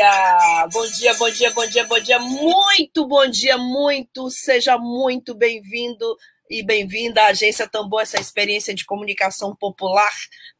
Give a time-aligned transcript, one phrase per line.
[0.00, 0.66] Dia!
[0.72, 6.16] Bom dia, bom dia, bom dia, bom dia, muito bom dia, muito, seja muito bem-vindo
[6.48, 10.10] e bem-vinda à Agência Tambor, essa experiência de comunicação popular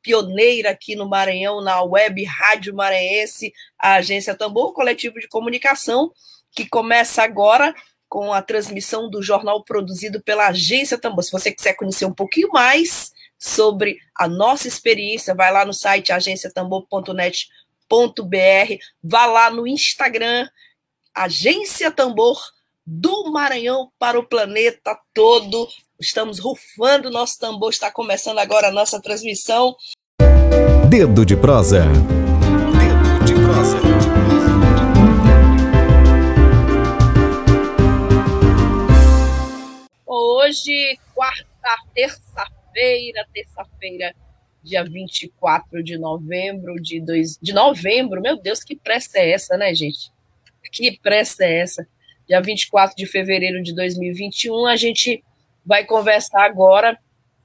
[0.02, 6.12] pioneira aqui no Maranhão, na web Rádio Maranhense, a Agência Tambor, coletivo de comunicação,
[6.52, 7.74] que começa agora
[8.10, 11.24] com a transmissão do jornal produzido pela Agência Tambor.
[11.24, 16.12] Se você quiser conhecer um pouquinho mais sobre a nossa experiência, vai lá no site
[16.12, 17.48] agenciatambor.net
[18.24, 20.48] br Vá lá no Instagram,
[21.14, 22.38] Agência Tambor
[22.86, 25.68] do Maranhão para o planeta todo.
[26.00, 29.76] Estamos rufando nosso tambor, está começando agora a nossa transmissão.
[30.88, 31.84] Dedo de prosa.
[32.78, 33.78] Dedo de prosa.
[40.06, 44.14] Hoje, quarta, terça-feira, terça-feira
[44.62, 48.20] dia 24 de novembro de, dois, de novembro.
[48.20, 50.10] Meu Deus, que pressa é essa, né, gente?
[50.72, 51.86] Que pressa é essa?
[52.28, 55.24] Dia 24 de fevereiro de 2021, a gente
[55.64, 56.98] vai conversar agora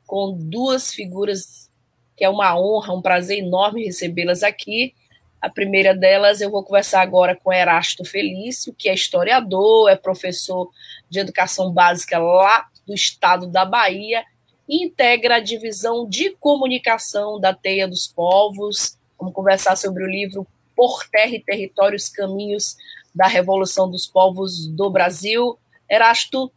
[0.05, 1.71] com duas figuras
[2.16, 4.93] que é uma honra, um prazer enorme recebê-las aqui.
[5.41, 10.69] A primeira delas, eu vou conversar agora com Erasto Felício, que é historiador, é professor
[11.09, 14.23] de educação básica lá do estado da Bahia
[14.67, 18.97] integra a divisão de comunicação da Teia dos Povos.
[19.17, 22.75] Vamos conversar sobre o livro Por Terra e Territórios Caminhos
[23.13, 25.58] da Revolução dos Povos do Brasil.
[25.89, 26.52] Erasto,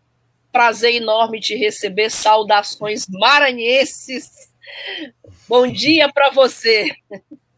[0.51, 2.11] prazer enorme te receber.
[2.11, 4.51] Saudações maranhenses.
[5.49, 6.91] Bom dia para você.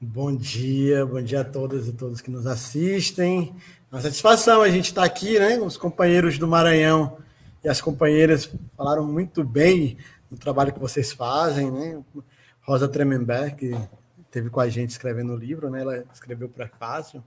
[0.01, 3.55] Bom dia, bom dia a todas e todos que nos assistem.
[3.91, 5.59] Uma satisfação a gente estar aqui, né?
[5.59, 7.19] Os companheiros do Maranhão
[7.63, 9.99] e as companheiras falaram muito bem
[10.31, 12.03] do trabalho que vocês fazem, né?
[12.63, 13.89] Rosa Tremenberg, que
[14.31, 15.81] teve com a gente escrevendo o livro, né?
[15.81, 17.23] Ela escreveu o prefácio.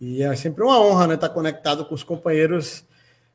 [0.00, 2.84] E é sempre uma honra, né, estar conectado com os companheiros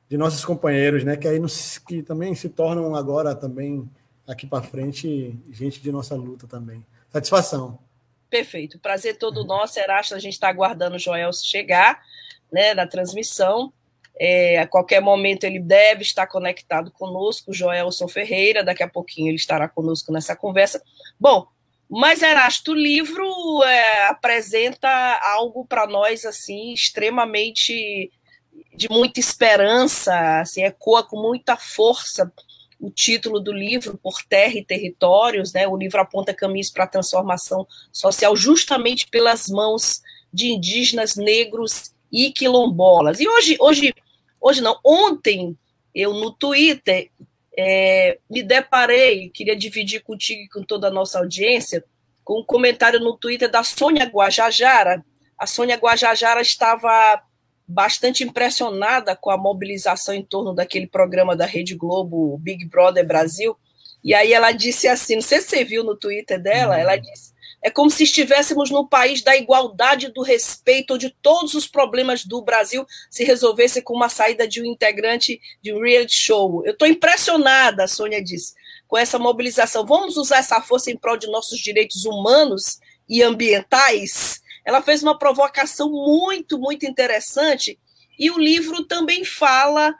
[0.08, 3.90] de nossos companheiros, né, que aí nos, que também se tornam agora também
[4.28, 6.86] aqui para frente gente de nossa luta também.
[7.10, 7.80] Satisfação.
[8.30, 8.80] Perfeito.
[8.80, 10.14] Prazer todo nosso, Erasto.
[10.14, 12.02] A gente está aguardando o Joel chegar,
[12.52, 13.74] né, na transmissão.
[14.24, 19.38] É, a qualquer momento ele deve estar conectado conosco, Joelson Ferreira, daqui a pouquinho ele
[19.38, 20.80] estará conosco nessa conversa.
[21.20, 21.48] Bom,
[21.90, 23.26] mas Erasto, o livro
[23.64, 24.88] é, apresenta
[25.24, 28.12] algo para nós assim extremamente
[28.76, 32.32] de muita esperança, assim, ecoa com muita força
[32.82, 35.68] o título do livro, Por Terra e Territórios, né?
[35.68, 40.02] O livro aponta caminhos para a transformação social justamente pelas mãos
[40.34, 43.20] de indígenas, negros e quilombolas.
[43.20, 43.94] E hoje, hoje,
[44.42, 45.56] hoje não, ontem
[45.94, 47.10] eu no Twitter
[47.58, 51.84] é, me deparei, queria dividir contigo e com toda a nossa audiência,
[52.24, 55.04] com um comentário no Twitter da Sônia Guajajara.
[55.38, 57.22] A Sônia Guajajara estava
[57.68, 63.58] bastante impressionada com a mobilização em torno daquele programa da Rede Globo, Big Brother Brasil.
[64.04, 67.02] E aí ela disse assim, não sei se você viu no Twitter dela, ela uhum.
[67.02, 67.31] disse,
[67.62, 72.42] é como se estivéssemos no país da igualdade, do respeito, onde todos os problemas do
[72.42, 76.66] Brasil se resolvessem com uma saída de um integrante de um reality show.
[76.66, 78.54] Eu estou impressionada, a Sônia disse,
[78.88, 79.86] com essa mobilização.
[79.86, 84.42] Vamos usar essa força em prol de nossos direitos humanos e ambientais?
[84.66, 87.80] Ela fez uma provocação muito, muito interessante.
[88.18, 89.94] E o livro também fala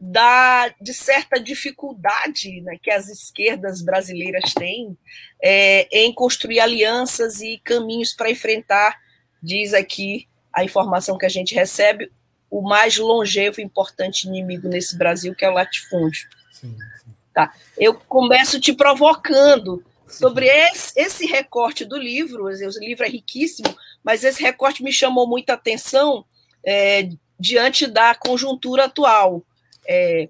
[0.00, 4.96] da, de certa dificuldade né, que as esquerdas brasileiras têm
[5.42, 8.98] é, em construir alianças e caminhos para enfrentar,
[9.42, 12.10] diz aqui a informação que a gente recebe,
[12.50, 16.28] o mais longevo e importante inimigo nesse Brasil, que é o latifúndio.
[16.52, 17.14] Sim, sim.
[17.34, 17.52] Tá.
[17.76, 23.68] Eu começo te provocando sobre esse, esse, recorte do livro, o livro é riquíssimo,
[24.02, 26.24] mas esse recorte me chamou muita atenção
[26.64, 29.44] é, diante da conjuntura atual.
[29.88, 30.28] É,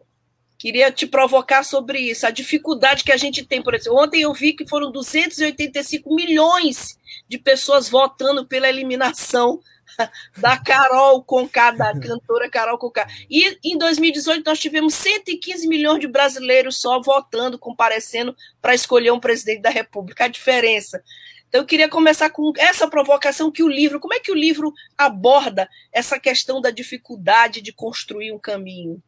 [0.59, 3.99] queria te provocar sobre isso, a dificuldade que a gente tem, por exemplo.
[3.99, 9.61] Ontem eu vi que foram 285 milhões de pessoas votando pela eliminação
[10.37, 13.07] da Carol Conká, da cantora Carol Conká.
[13.31, 19.21] E em 2018 nós tivemos 115 milhões de brasileiros só votando, comparecendo para escolher um
[19.21, 20.25] presidente da República.
[20.25, 21.03] A diferença.
[21.49, 24.73] Então eu queria começar com essa provocação que o livro, como é que o livro
[24.97, 29.03] aborda essa questão da dificuldade de construir um caminho?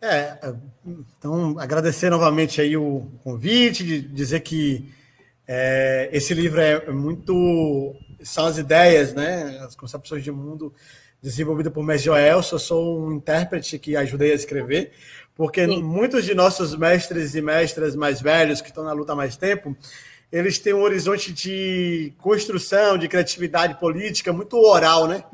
[0.00, 0.38] É,
[1.18, 4.88] então agradecer novamente aí o convite, de dizer que
[5.46, 10.72] é, esse livro é muito são as ideias, né, as concepções de mundo
[11.22, 12.42] desenvolvidas por Mestre Joel.
[12.52, 14.92] Eu sou um intérprete que ajudei a escrever,
[15.34, 15.82] porque Sim.
[15.82, 19.76] muitos de nossos mestres e mestras mais velhos que estão na luta há mais tempo,
[20.30, 25.24] eles têm um horizonte de construção, de criatividade política muito oral, né?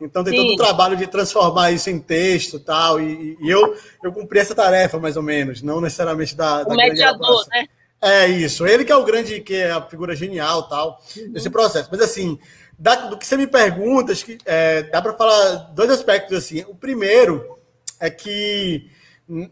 [0.00, 0.38] Então tem Sim.
[0.38, 4.54] todo o trabalho de transformar isso em texto tal, e, e eu eu cumpri essa
[4.54, 7.66] tarefa mais ou menos, não necessariamente da, da o mediador, né?
[8.02, 11.32] É isso, ele que é o grande, que é a figura genial tal, uhum.
[11.32, 11.88] desse processo.
[11.92, 12.38] Mas assim,
[12.78, 16.64] da, do que você me pergunta, acho que é, dá para falar dois aspectos assim.
[16.66, 17.58] O primeiro
[18.00, 18.90] é que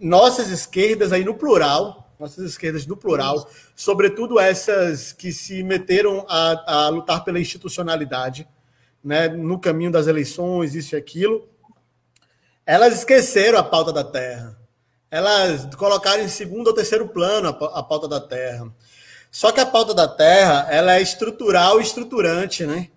[0.00, 6.86] nossas esquerdas aí no plural, nossas esquerdas no plural, sobretudo essas que se meteram a,
[6.86, 8.48] a lutar pela institucionalidade,
[9.02, 11.48] né, no caminho das eleições, isso e aquilo,
[12.66, 14.58] elas esqueceram a pauta da terra
[15.10, 18.70] elas colocaram em segundo ou terceiro plano a, pauta da terra.
[19.30, 22.88] Só que a pauta da terra, ela é estrutural e estruturante, né?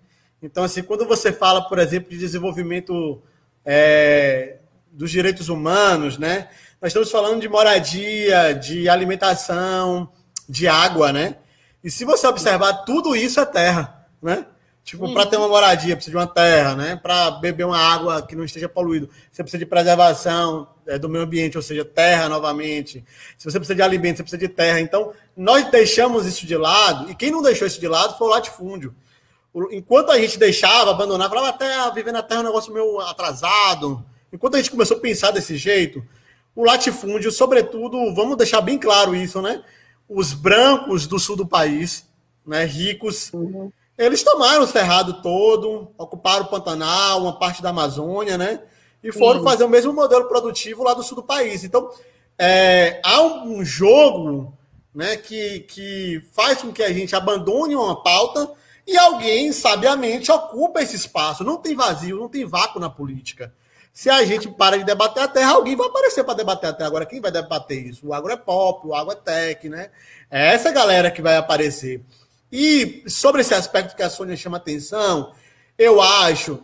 [0.42, 3.22] Então, assim, quando você fala, por exemplo, de desenvolvimento
[3.64, 4.56] é,
[4.90, 6.48] dos direitos humanos, né?
[6.80, 10.10] Nós estamos falando de moradia, de alimentação,
[10.48, 11.36] de água, né?
[11.82, 14.46] E se você observar, tudo isso é terra, né?
[14.84, 16.96] Tipo, para ter uma moradia, precisa de uma terra, né?
[16.96, 21.24] Para beber uma água que não esteja poluída, você precisa de preservação é, do meio
[21.24, 23.04] ambiente, ou seja, terra novamente.
[23.38, 24.80] Se você precisa de alimento, você precisa de terra.
[24.80, 28.30] Então, nós deixamos isso de lado, e quem não deixou isso de lado foi o
[28.30, 28.94] latifúndio.
[29.70, 34.04] Enquanto a gente deixava, abandonava, falava, até viver na terra é um negócio meio atrasado.
[34.32, 36.04] Enquanto a gente começou a pensar desse jeito,
[36.56, 39.62] o latifúndio, sobretudo, vamos deixar bem claro isso, né?
[40.08, 42.04] Os brancos do sul do país,
[42.44, 43.70] né, ricos, uhum
[44.04, 48.60] eles tomaram o Cerrado todo, ocuparam o Pantanal, uma parte da Amazônia, né?
[49.02, 49.46] E foram Sim.
[49.46, 51.64] fazer o mesmo modelo produtivo lá do sul do país.
[51.64, 51.90] Então,
[52.38, 54.56] é, há um jogo
[54.94, 58.50] né, que, que faz com que a gente abandone uma pauta
[58.86, 61.44] e alguém, sabiamente, ocupa esse espaço.
[61.44, 63.52] Não tem vazio, não tem vácuo na política.
[63.92, 66.88] Se a gente para de debater a terra, alguém vai aparecer para debater a terra.
[66.88, 68.06] Agora, quem vai debater isso?
[68.06, 69.90] O agro é pop, o agro é tech, né?
[70.30, 72.02] É essa galera que vai aparecer.
[72.52, 75.32] E sobre esse aspecto que a Sônia chama atenção,
[75.78, 76.62] eu acho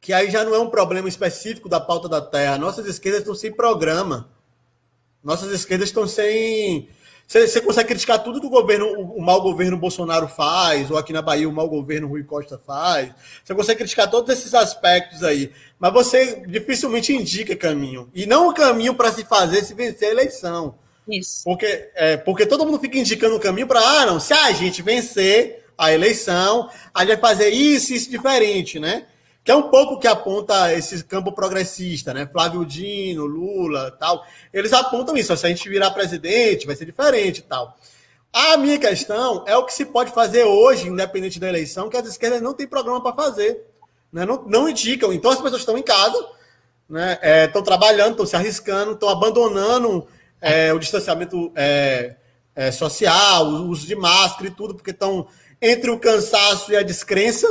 [0.00, 2.58] que aí já não é um problema específico da pauta da terra.
[2.58, 4.28] Nossas esquerdas estão sem programa.
[5.22, 6.88] Nossas esquerdas estão sem.
[7.26, 11.20] Você, consegue criticar tudo que o governo, o, mau governo Bolsonaro faz, ou aqui na
[11.20, 13.12] Bahia o mau governo Rui Costa faz.
[13.44, 15.52] Você consegue criticar todos esses aspectos aí.
[15.78, 18.08] Mas você dificilmente indica caminho.
[18.14, 20.76] E não o caminho para se fazer se vencer a eleição.
[21.08, 21.44] Isso.
[21.44, 24.82] Porque, é, porque todo mundo fica indicando o caminho para, ah, não, se a gente
[24.82, 29.06] vencer a eleição, a gente vai fazer isso isso diferente, né?
[29.44, 32.26] Que é um pouco que aponta esse campo progressista, né?
[32.26, 34.24] Flávio Dino, Lula tal.
[34.52, 37.76] Eles apontam isso, se a gente virar presidente, vai ser diferente tal.
[38.32, 42.06] A minha questão é o que se pode fazer hoje, independente da eleição, que as
[42.06, 43.64] esquerdas não têm programa para fazer.
[44.12, 44.26] Né?
[44.26, 45.12] Não, não indicam.
[45.12, 46.18] Então as pessoas estão em casa,
[46.88, 47.18] né?
[47.44, 50.06] estão é, trabalhando, estão se arriscando, estão abandonando
[50.46, 52.14] é, o distanciamento é,
[52.54, 55.26] é, social, o uso de máscara e tudo, porque estão
[55.60, 57.48] entre o cansaço e a descrença,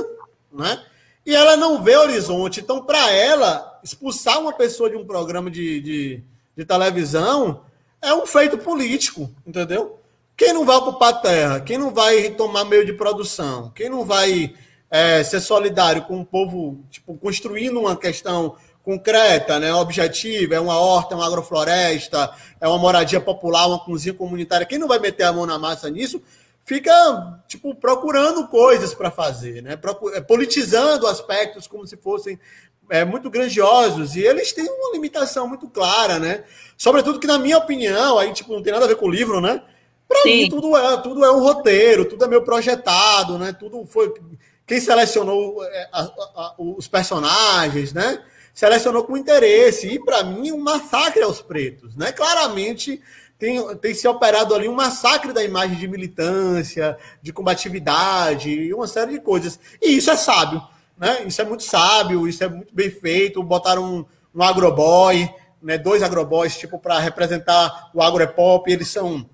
[0.52, 0.82] né?
[1.26, 2.62] E ela não vê horizonte.
[2.62, 6.24] Então, para ela, expulsar uma pessoa de um programa de, de,
[6.56, 7.66] de, televisão
[8.02, 10.00] é um feito político, entendeu?
[10.38, 11.60] Quem não vai ocupar terra?
[11.60, 13.72] Quem não vai tomar meio de produção?
[13.76, 14.54] Quem não vai
[14.90, 20.80] é, ser solidário com o povo, tipo, construindo uma questão concreta, né, objetiva, é uma
[20.80, 24.66] horta, é uma agrofloresta, é uma moradia popular, uma cozinha comunitária.
[24.66, 26.22] Quem não vai meter a mão na massa nisso,
[26.64, 29.78] fica tipo procurando coisas para fazer, né?
[30.14, 32.40] É, politizando aspectos como se fossem
[32.90, 36.44] é, muito grandiosos e eles têm uma limitação muito clara, né?
[36.78, 39.42] Sobretudo que na minha opinião, aí tipo não tem nada a ver com o livro,
[39.42, 39.64] né?
[40.08, 43.52] Para mim tudo é tudo é um roteiro, tudo é meio projetado, né?
[43.52, 44.14] Tudo foi
[44.68, 45.90] quem selecionou é,
[46.58, 48.24] os personagens, né?
[48.56, 49.88] Selecionou com interesse.
[49.88, 51.96] E, para mim, um massacre aos pretos.
[51.96, 52.14] Né?
[52.14, 53.02] Claramente
[53.38, 58.88] tem, tem se operado ali um massacre da imagem de militância, de combatividade, e uma
[58.88, 59.60] série de coisas.
[59.82, 60.64] E isso é sábio.
[60.98, 61.26] Né?
[61.28, 63.44] Isso é muito sábio, isso é muito bem feito.
[63.44, 65.30] Botaram um, um agroboy,
[65.62, 65.78] né?
[65.78, 68.72] dois agroboys, tipo, para representar o agropop.
[68.72, 69.30] Eles são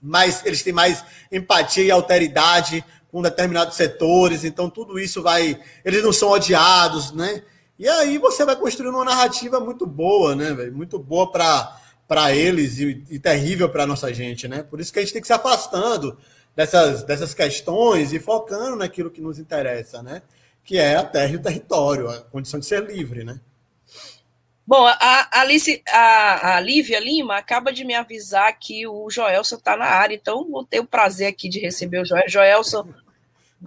[0.00, 5.60] mais, eles têm mais empatia e alteridade com determinados setores, então tudo isso vai.
[5.84, 7.42] Eles não são odiados, né?
[7.84, 10.74] E aí você vai construindo uma narrativa muito boa, né, velho?
[10.74, 14.62] Muito boa para eles e, e terrível para nossa gente, né?
[14.62, 16.16] Por isso que a gente tem que se afastando
[16.56, 20.22] dessas, dessas questões e focando naquilo que nos interessa, né?
[20.64, 23.38] Que é a terra e o território, a condição de ser livre, né?
[24.66, 29.76] Bom, a, Alice, a, a Lívia Lima acaba de me avisar que o Joelson está
[29.76, 32.88] na área, então vou ter o prazer aqui de receber o Joelson.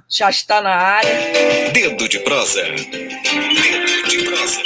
[0.10, 1.72] Já está na área.
[1.72, 2.62] Dedo de prosa.
[2.64, 4.62] Dedo de prosa.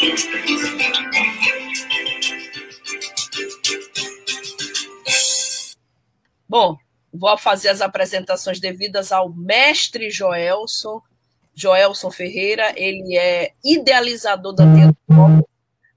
[6.47, 6.77] Bom,
[7.13, 11.01] vou fazer as apresentações devidas ao mestre Joelson,
[11.53, 12.73] Joelson Ferreira.
[12.75, 14.91] Ele é idealizador da Terra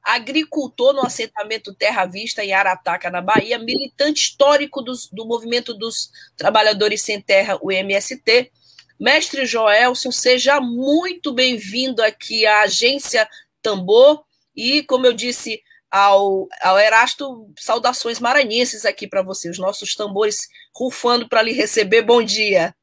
[0.04, 6.10] agricultor no assentamento Terra Vista, em Arataca, na Bahia, militante histórico dos, do movimento dos
[6.36, 8.52] trabalhadores sem terra, o MST.
[8.98, 13.28] Mestre Joelson, seja muito bem-vindo aqui à agência
[13.60, 14.22] Tambor
[14.54, 15.60] e, como eu disse
[15.90, 22.02] ao, ao Erasto, saudações maranhenses aqui para você, os nossos tambores rufando para lhe receber.
[22.02, 22.74] Bom dia.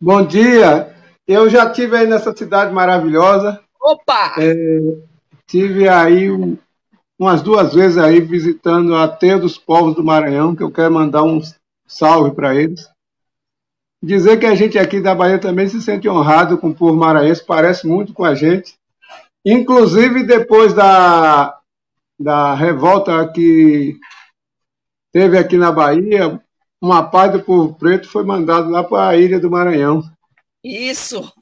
[0.00, 0.94] Bom dia.
[1.26, 3.60] Eu já tive aí nessa cidade maravilhosa.
[3.80, 4.34] Opa!
[4.38, 4.54] É,
[5.46, 6.58] tive aí um,
[7.18, 11.22] umas duas vezes aí visitando a Teia dos Povos do Maranhão, que eu quero mandar
[11.22, 11.40] um
[11.86, 12.88] salve para eles.
[14.02, 17.44] Dizer que a gente aqui da Bahia também se sente honrado com o povo maranhense,
[17.44, 18.74] parece muito com a gente.
[19.44, 21.58] Inclusive, depois da,
[22.18, 23.96] da revolta que
[25.12, 26.40] teve aqui na Bahia,
[26.80, 30.02] uma parte do povo preto foi mandado lá para a ilha do Maranhão.
[30.62, 31.32] Isso.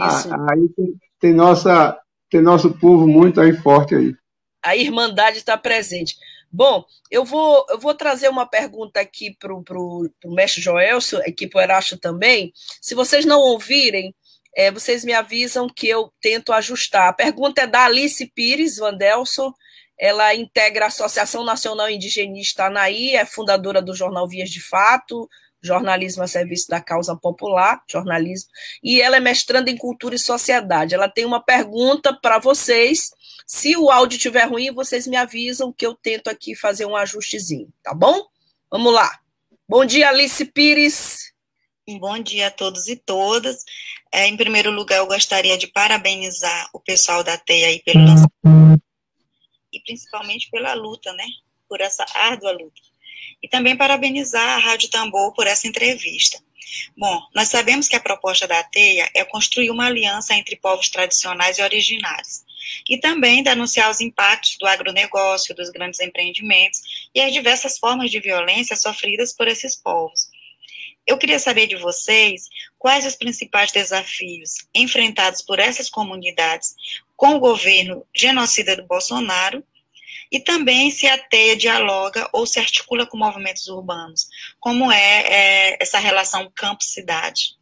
[0.00, 0.34] Ah, Isso.
[0.34, 1.98] Aí tem, tem, nossa,
[2.30, 4.14] tem nosso povo muito aí forte aí.
[4.62, 6.16] A irmandade está presente.
[6.50, 11.58] Bom, eu vou, eu vou trazer uma pergunta aqui para o mestre Joelso, aqui para
[11.58, 12.52] o Erasto também.
[12.80, 14.14] Se vocês não ouvirem,
[14.56, 17.08] é, vocês me avisam que eu tento ajustar.
[17.08, 19.52] A pergunta é da Alice Pires Vandelson,
[19.98, 25.28] ela integra a Associação Nacional Indigenista Anaí, é fundadora do jornal Vias de Fato,
[25.60, 28.50] jornalismo a serviço da causa popular, jornalismo,
[28.82, 30.94] e ela é mestranda em cultura e sociedade.
[30.94, 33.10] Ela tem uma pergunta para vocês.
[33.50, 37.72] Se o áudio estiver ruim, vocês me avisam que eu tento aqui fazer um ajustezinho,
[37.82, 38.26] tá bom?
[38.70, 39.10] Vamos lá.
[39.66, 41.32] Bom dia, Alice Pires.
[41.98, 43.64] Bom dia a todos e todas.
[44.12, 48.82] É, em primeiro lugar, eu gostaria de parabenizar o pessoal da TEI aí pelo lançamento
[49.72, 51.24] e principalmente pela luta, né?
[51.66, 52.82] Por essa árdua luta.
[53.42, 56.38] E também parabenizar a Rádio Tambor por essa entrevista.
[56.94, 61.56] Bom, nós sabemos que a proposta da TEIA é construir uma aliança entre povos tradicionais
[61.56, 62.44] e originários,
[62.88, 68.20] e também denunciar os impactos do agronegócio, dos grandes empreendimentos e as diversas formas de
[68.20, 70.30] violência sofridas por esses povos.
[71.06, 72.48] Eu queria saber de vocês
[72.78, 76.74] quais os principais desafios enfrentados por essas comunidades
[77.16, 79.64] com o governo genocida do Bolsonaro
[80.30, 84.28] e também se a TEIA dialoga ou se articula com movimentos urbanos.
[84.60, 87.56] Como é, é essa relação campo-cidade?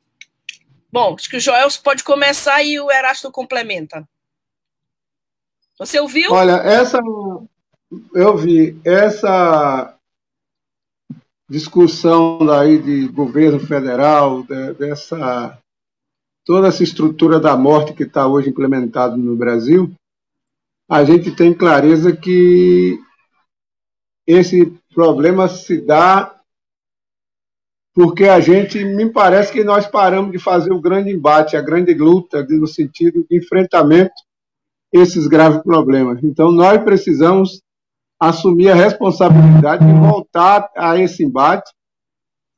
[0.90, 4.08] Bom, acho que o Joel pode começar e o Erasto complementa.
[5.78, 6.32] Você ouviu?
[6.32, 7.00] Olha, essa
[8.14, 9.96] eu vi essa
[11.48, 15.58] discussão daí de governo federal, de, dessa
[16.44, 19.92] toda essa estrutura da morte que está hoje implementada no Brasil,
[20.88, 23.00] a gente tem clareza que
[24.26, 26.32] esse problema se dá
[27.92, 31.94] porque a gente, me parece que nós paramos de fazer o grande embate, a grande
[31.94, 34.14] luta, no sentido de enfrentamento
[34.92, 36.22] esses graves problemas.
[36.22, 37.62] Então, nós precisamos
[38.18, 41.70] assumir a responsabilidade de voltar a esse embate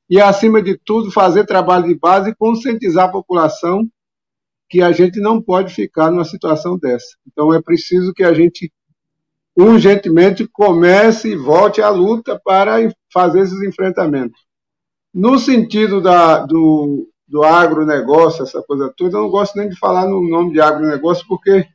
[0.08, 3.88] e, acima de tudo, fazer trabalho de base e conscientizar a população
[4.68, 7.16] que a gente não pode ficar numa situação dessa.
[7.26, 8.70] Então é preciso que a gente
[9.56, 12.76] urgentemente comece e volte à luta para
[13.12, 14.40] fazer esses enfrentamentos.
[15.12, 20.06] No sentido da, do, do agronegócio, essa coisa toda, eu não gosto nem de falar
[20.06, 21.66] no nome de agronegócio, porque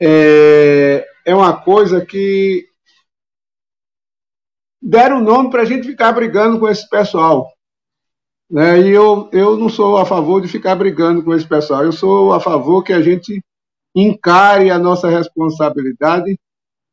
[0.00, 2.66] é, é uma coisa que
[4.80, 7.52] deram nome para a gente ficar brigando com esse pessoal.
[8.50, 8.80] Né?
[8.80, 12.32] E eu, eu não sou a favor de ficar brigando com esse pessoal, eu sou
[12.32, 13.42] a favor que a gente
[13.94, 16.38] encare a nossa responsabilidade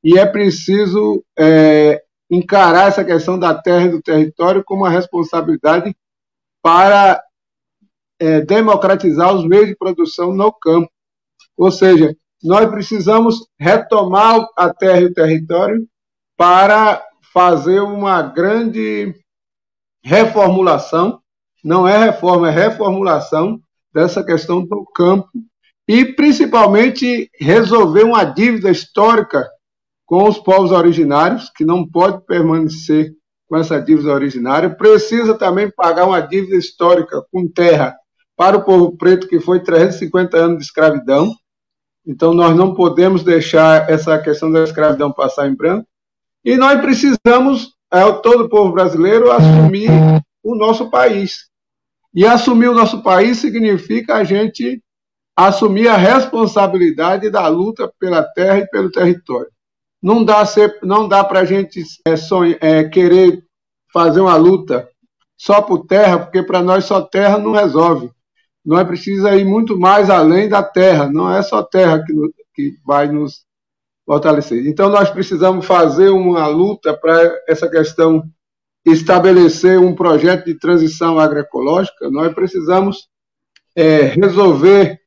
[0.04, 5.96] e é preciso é, encarar essa questão da terra e do território como uma responsabilidade
[6.62, 7.24] para
[8.20, 10.92] é, democratizar os meios de produção no campo.
[11.56, 15.88] Ou seja, nós precisamos retomar a terra e o território
[16.38, 17.04] para
[17.34, 19.14] fazer uma grande
[20.04, 21.20] reformulação.
[21.64, 23.60] Não é reforma, é reformulação
[23.94, 25.30] dessa questão do campo
[25.88, 29.48] e principalmente resolver uma dívida histórica
[30.06, 33.14] com os povos originários, que não pode permanecer
[33.48, 37.96] com essa dívida originária, precisa também pagar uma dívida histórica com terra
[38.36, 41.34] para o povo preto, que foi 350 anos de escravidão,
[42.08, 45.86] Então, nós não podemos deixar essa questão da escravidão passar em branco.
[46.44, 49.90] E nós precisamos, é, todo o povo brasileiro, assumir
[50.42, 51.50] o nosso país.
[52.14, 54.82] E assumir o nosso país significa a gente
[55.36, 59.52] assumir a responsabilidade da luta pela terra e pelo território.
[60.02, 60.44] Não dá,
[60.82, 63.44] não dá para a gente é, é, querer
[63.92, 64.90] fazer uma luta
[65.38, 68.10] só por terra, porque para nós só terra não resolve.
[68.68, 72.14] Nós precisamos ir muito mais além da terra, não é só terra que,
[72.54, 73.46] que vai nos
[74.06, 74.68] fortalecer.
[74.68, 78.22] Então, nós precisamos fazer uma luta para essa questão
[78.86, 83.08] estabelecer um projeto de transição agroecológica, nós precisamos
[83.74, 85.00] é, resolver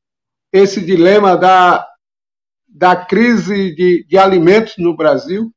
[0.51, 1.87] esse dilema da,
[2.67, 5.53] da crise de, de alimentos no Brasil.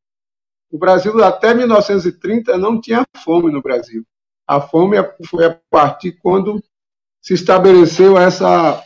[0.70, 4.06] O Brasil, até 1930, não tinha fome no Brasil.
[4.46, 6.62] A fome foi a partir quando
[7.24, 8.84] se estabeleceu essa,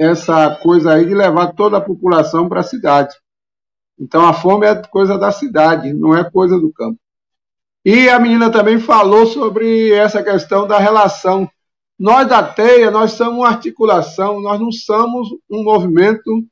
[0.00, 3.14] essa coisa aí de levar toda a população para a cidade.
[4.00, 6.98] Então, a fome é coisa da cidade, não é coisa do campo.
[7.84, 11.48] E a menina também falou sobre essa questão da relação.
[11.98, 16.42] Nós da TEIA, nós somos uma articulação, nós não somos um movimento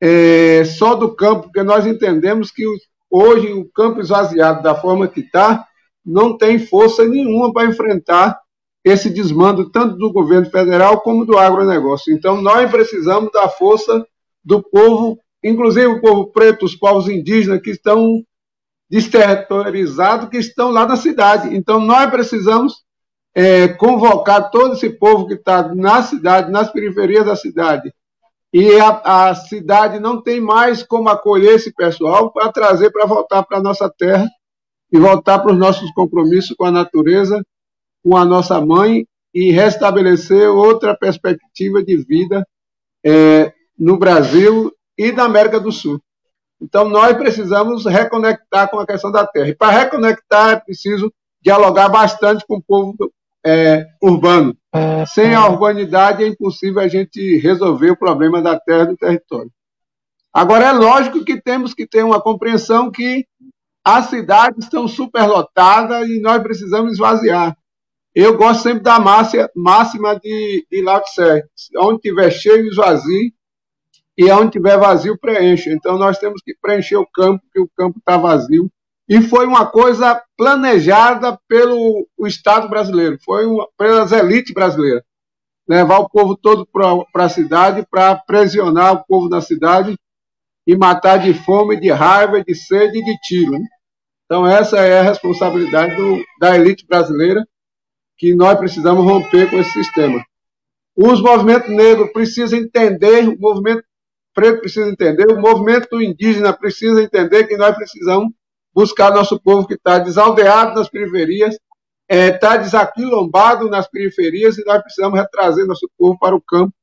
[0.00, 2.64] é, só do campo, porque nós entendemos que
[3.08, 5.64] hoje o campo esvaziado da forma que está,
[6.04, 8.40] não tem força nenhuma para enfrentar
[8.84, 12.14] esse desmando, tanto do governo federal como do agronegócio.
[12.14, 14.04] Então, nós precisamos da força
[14.44, 18.22] do povo, inclusive o povo preto, os povos indígenas que estão
[18.90, 21.54] desterritorializados que estão lá na cidade.
[21.54, 22.82] Então, nós precisamos
[23.34, 27.92] é, convocar todo esse povo que está na cidade, nas periferias da cidade.
[28.52, 33.44] E a, a cidade não tem mais como acolher esse pessoal para trazer para voltar
[33.44, 34.28] para a nossa terra
[34.92, 37.40] e voltar para os nossos compromissos com a natureza,
[38.02, 42.46] com a nossa mãe e restabelecer outra perspectiva de vida
[43.04, 46.00] é, no Brasil e na América do Sul.
[46.60, 49.48] Então, nós precisamos reconectar com a questão da terra.
[49.48, 52.94] E para reconectar, é preciso dialogar bastante com o povo
[53.44, 54.54] é, urbano.
[55.12, 59.50] Sem a urbanidade, é impossível a gente resolver o problema da terra e do território.
[60.32, 63.26] Agora, é lógico que temos que ter uma compreensão que
[63.84, 67.56] as cidades estão superlotadas e nós precisamos esvaziar.
[68.14, 71.02] Eu gosto sempre da máxima de, de Lao
[71.78, 73.32] onde tiver cheio, esvazie,
[74.20, 75.70] e onde tiver vazio, preencha.
[75.70, 78.70] Então nós temos que preencher o campo, que o campo está vazio.
[79.08, 85.02] E foi uma coisa planejada pelo Estado brasileiro, foi uma, pelas elites brasileiras.
[85.66, 89.96] Levar o povo todo para a cidade, para pressionar o povo da cidade
[90.66, 93.52] e matar de fome, de raiva, de sede e de tiro.
[93.52, 93.66] Né?
[94.26, 97.44] Então, essa é a responsabilidade do, da elite brasileira,
[98.20, 100.22] que nós precisamos romper com esse sistema.
[100.94, 103.82] Os movimentos negros precisam entender, o movimento
[104.34, 108.30] preto precisa entender, o movimento indígena precisa entender que nós precisamos
[108.74, 111.56] buscar nosso povo que está desaldeado nas periferias,
[112.08, 116.74] está é, desaquilombado nas periferias e nós precisamos retrazer nosso povo para o campo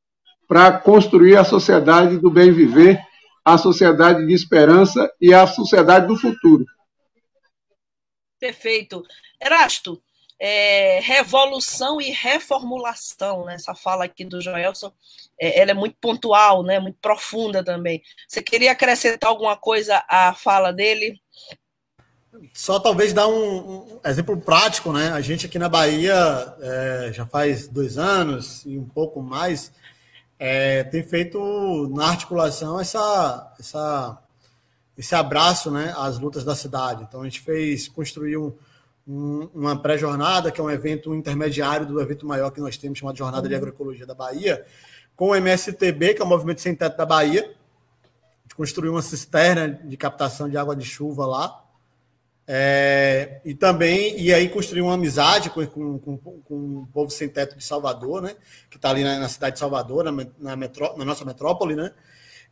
[0.47, 2.99] para construir a sociedade do bem viver,
[3.45, 6.65] a sociedade de esperança e a sociedade do futuro.
[8.39, 9.03] Perfeito.
[9.39, 10.01] Erasto,
[10.39, 13.55] é, revolução e reformulação, né?
[13.55, 14.91] essa fala aqui do Joelson,
[15.39, 16.79] é, ela é muito pontual, né?
[16.79, 18.01] muito profunda também.
[18.27, 21.19] Você queria acrescentar alguma coisa à fala dele?
[22.53, 25.11] Só talvez dar um, um exemplo prático, né?
[25.11, 26.13] A gente aqui na Bahia
[26.61, 29.71] é, já faz dois anos e um pouco mais
[30.39, 34.17] é, tem feito na articulação essa, essa,
[34.97, 37.03] esse abraço, né, às lutas da cidade.
[37.03, 38.53] Então a gente fez construir um,
[39.07, 43.17] um, uma pré-jornada, que é um evento intermediário do evento maior que nós temos, chamado
[43.17, 43.59] Jornada de uhum.
[43.59, 44.65] Agroecologia da Bahia,
[45.15, 47.41] com o MSTB, que é o Movimento Sem Teto da Bahia.
[47.41, 51.63] A gente construiu uma cisterna de captação de água de chuva lá.
[52.49, 57.27] É, e também, e aí construiu uma amizade com, com, com, com, o povo sem
[57.27, 58.35] teto de Salvador, né?
[58.69, 61.91] Que está ali na, na, cidade de Salvador, na, na, metró, na nossa metrópole, né?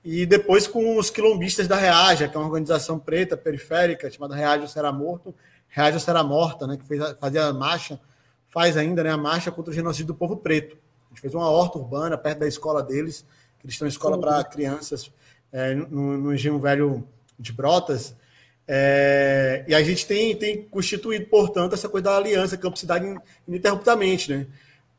[0.04, 4.68] E depois com os quilombistas da Reaja, que é uma organização preta periférica chamada Reaja
[4.68, 5.34] Será Morto,
[5.68, 8.00] Reage Será Morta, né, que fez, fazia a marcha,
[8.48, 10.78] faz ainda né, a marcha contra o genocídio do povo preto.
[11.08, 13.26] A gente fez uma horta urbana perto da escola deles,
[13.60, 15.12] que eles estão em escola para crianças
[15.52, 18.16] é, no, no Engenho Velho de Brotas.
[18.68, 23.06] É, e a gente tem, tem constituído, portanto, essa coisa da aliança campo-cidade
[23.48, 24.48] ininterruptamente, né?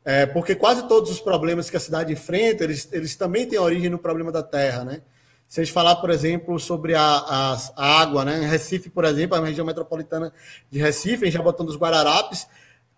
[0.05, 3.89] É, porque quase todos os problemas que a cidade enfrenta, eles, eles também têm origem
[3.89, 5.01] no problema da terra, né?
[5.49, 8.43] Gente falar, por exemplo, sobre a, a, a água, né?
[8.43, 10.33] Em Recife, por exemplo, a região metropolitana
[10.69, 12.47] de Recife, em Jabotão dos Guararapes,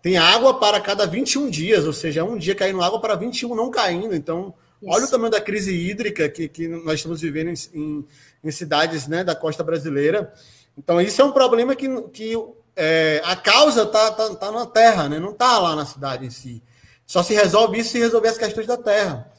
[0.02, 3.70] tem água para cada 21 dias, ou seja, um dia caindo água para 21 não
[3.70, 4.14] caindo.
[4.14, 4.54] Então,
[4.86, 8.06] Olha o tamanho da crise hídrica que, que nós estamos vivendo em, em,
[8.42, 10.32] em cidades né, da costa brasileira.
[10.76, 12.34] Então, isso é um problema que, que
[12.74, 15.18] é, a causa está tá, tá na terra, né?
[15.18, 16.62] não está lá na cidade em si.
[17.06, 19.30] Só se resolve isso se resolver as questões da terra.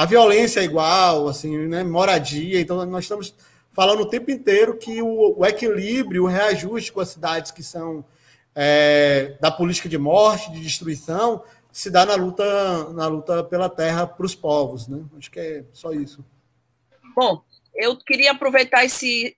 [0.00, 1.84] A violência é igual, assim, né?
[1.84, 2.58] moradia.
[2.58, 3.34] Então, nós estamos
[3.70, 8.02] falando o tempo inteiro que o, o equilíbrio, o reajuste com as cidades que são
[8.54, 14.06] é, da política de morte, de destruição, se dá na luta, na luta pela terra
[14.06, 14.88] para os povos.
[14.88, 15.04] Né?
[15.18, 16.24] Acho que é só isso.
[17.14, 17.42] Bom,
[17.74, 19.36] eu queria aproveitar esse,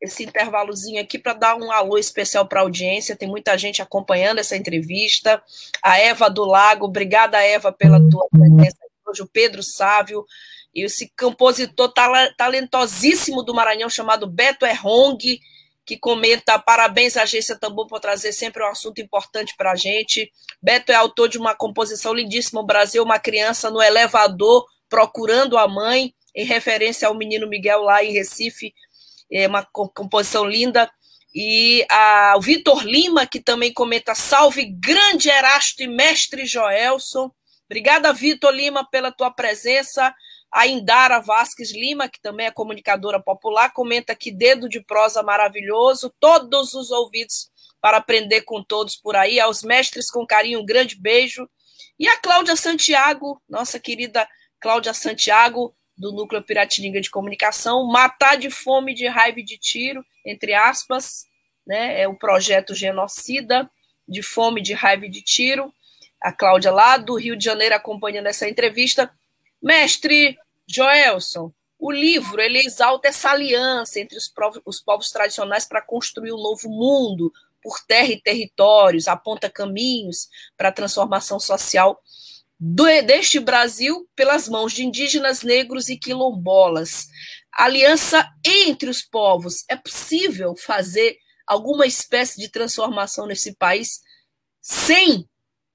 [0.00, 3.14] esse intervalozinho aqui para dar um alô especial para a audiência.
[3.14, 5.42] Tem muita gente acompanhando essa entrevista.
[5.82, 8.87] A Eva do Lago, obrigada, Eva, pela tua presença
[9.20, 10.24] O Pedro Sávio,
[10.74, 11.92] e esse compositor
[12.36, 15.18] talentosíssimo do Maranhão chamado Beto Errong,
[15.84, 20.30] que comenta parabéns à Agência Tambor por trazer sempre um assunto importante para a gente.
[20.62, 26.14] Beto é autor de uma composição lindíssima, Brasil, uma criança no elevador procurando a mãe,
[26.34, 28.72] em referência ao menino Miguel lá em Recife,
[29.30, 30.90] é uma composição linda.
[31.34, 37.30] E a, o Vitor Lima, que também comenta salve grande Erasto e mestre Joelson.
[37.70, 40.14] Obrigada, Vitor Lima, pela tua presença.
[40.50, 46.12] A Indara Vasques Lima, que também é comunicadora popular, comenta que dedo de prosa maravilhoso,
[46.18, 47.50] todos os ouvidos
[47.80, 49.38] para aprender com todos por aí.
[49.38, 51.46] Aos mestres com carinho, um grande beijo.
[51.98, 54.26] E a Cláudia Santiago, nossa querida
[54.58, 60.04] Cláudia Santiago, do Núcleo Piratininga de Comunicação, matar de fome, de raiva e de tiro,
[60.24, 61.24] entre aspas,
[61.66, 62.00] né?
[62.00, 63.68] É o projeto genocida
[64.08, 65.72] de fome, de raiva e de tiro.
[66.20, 69.10] A Cláudia lá do Rio de Janeiro acompanhando essa entrevista.
[69.62, 75.80] Mestre Joelson, o livro ele exalta essa aliança entre os povos, os povos tradicionais para
[75.80, 82.00] construir um novo mundo por terra e territórios, aponta caminhos para a transformação social
[82.58, 87.06] do, deste Brasil pelas mãos de indígenas, negros e quilombolas.
[87.52, 89.64] aliança entre os povos.
[89.68, 94.00] É possível fazer alguma espécie de transformação nesse país
[94.60, 95.28] sem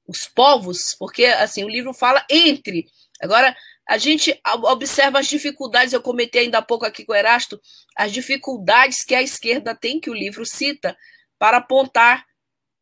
[0.08, 0.96] os povos?
[0.98, 2.88] Porque assim, o livro fala entre.
[3.22, 3.56] Agora,
[3.88, 7.60] a gente observa as dificuldades, eu comentei ainda há pouco aqui com o Erasto,
[7.96, 10.98] as dificuldades que a esquerda tem, que o livro cita,
[11.38, 12.26] para apontar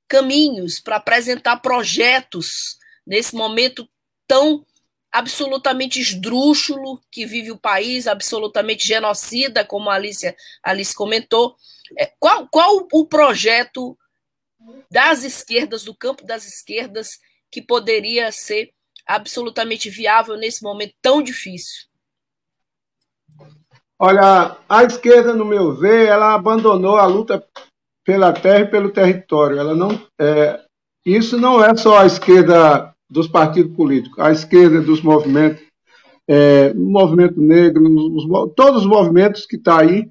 [0.08, 3.88] caminhos, para apresentar projetos nesse momento
[4.28, 4.66] tão
[5.12, 11.56] absolutamente esdrúxulo que vive o país, absolutamente genocida, como a Alice, a Alice comentou.
[11.98, 13.98] É, qual, qual o projeto
[14.90, 17.20] das esquerdas, do campo das esquerdas,
[17.52, 18.72] que poderia ser
[19.06, 21.88] absolutamente viável nesse momento tão difícil?
[24.00, 27.46] Olha, a esquerda, no meu ver, ela abandonou a luta
[28.04, 29.60] pela terra e pelo território.
[29.60, 30.60] Ela não, é,
[31.06, 35.62] isso não é só a esquerda dos partidos políticos, a esquerda dos movimentos,
[36.28, 37.84] é, movimento negro,
[38.16, 40.10] os, todos os movimentos que estão tá aí,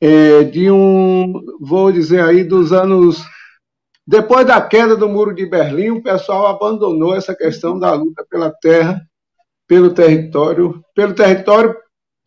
[0.00, 3.22] é, de um, vou dizer aí, dos anos
[4.06, 8.50] depois da queda do Muro de Berlim, o pessoal abandonou essa questão da luta pela
[8.50, 9.00] terra,
[9.66, 10.82] pelo território.
[10.94, 11.76] Pelo território,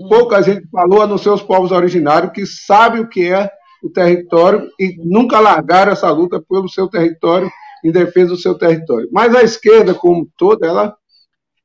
[0.10, 3.52] pouca gente falou, a não ser os povos originários, que sabem o que é
[3.84, 7.52] o território e nunca largaram essa luta pelo seu território,
[7.84, 9.10] em defesa do seu território.
[9.12, 10.96] Mas a esquerda, como toda, ela,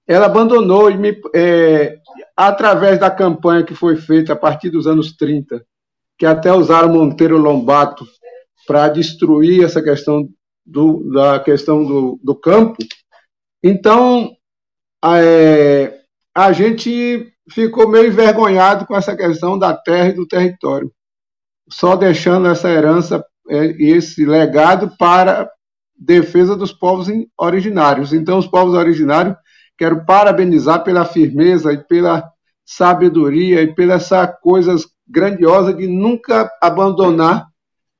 [0.07, 1.97] ela abandonou, e me, é,
[2.37, 5.65] através da campanha que foi feita a partir dos anos 30,
[6.19, 8.05] que até usaram Monteiro Lombato
[8.71, 10.29] para destruir essa questão
[10.65, 12.77] do, da questão do, do campo.
[13.65, 14.31] Então,
[15.05, 15.99] é,
[16.33, 20.89] a gente ficou meio envergonhado com essa questão da terra e do território,
[21.69, 25.51] só deixando essa herança é, e esse legado para
[25.99, 28.13] defesa dos povos originários.
[28.13, 29.35] Então, os povos originários,
[29.77, 32.31] quero parabenizar pela firmeza e pela
[32.65, 34.77] sabedoria e pela essa coisa
[35.09, 37.50] grandiosa de nunca abandonar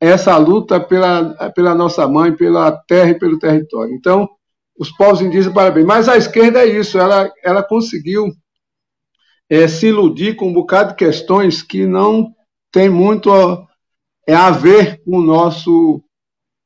[0.01, 3.95] essa luta pela, pela nossa mãe, pela terra e pelo território.
[3.95, 4.29] Então,
[4.79, 5.87] os povos indígenas, parabéns.
[5.87, 8.29] Mas a esquerda é isso, ela, ela conseguiu
[9.49, 12.33] é, se iludir com um bocado de questões que não
[12.73, 13.67] tem muito a,
[14.27, 16.03] é, a ver com o nosso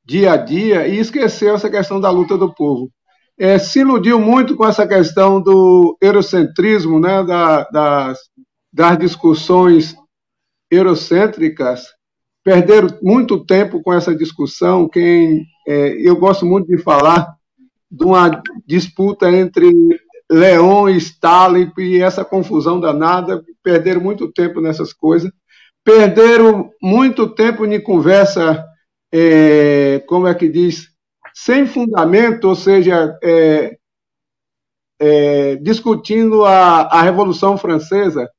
[0.05, 2.91] dia a dia e esqueceu essa questão da luta do povo.
[3.37, 8.19] É, se iludiu muito com essa questão do eurocentrismo, né, da, das,
[8.73, 9.97] das discussões
[10.71, 11.87] eurocêntricas,
[12.45, 14.87] perderam muito tempo com essa discussão.
[14.87, 17.35] Quem é, eu gosto muito de falar
[17.91, 19.73] de uma disputa entre
[20.31, 23.43] Leon e Stalin e essa confusão danada.
[23.63, 25.33] Perderam muito tempo nessas coisas.
[25.83, 28.65] Perderam muito tempo em conversa,
[29.13, 30.89] é, como é que diz,
[31.35, 33.77] sem fundamento, ou seja, é,
[34.99, 38.31] é, discutindo a, a Revolução Francesa,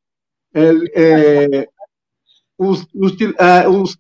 [0.54, 1.68] é, é,
[2.58, 3.98] os, os, é, os,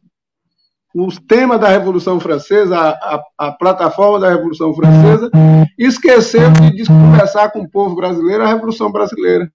[0.93, 5.29] os, temas da Revolução Francesa, a, a, a, plataforma da Revolução Francesa,
[5.77, 9.51] esqueceu de conversar com o povo brasileiro a Revolução Brasileira.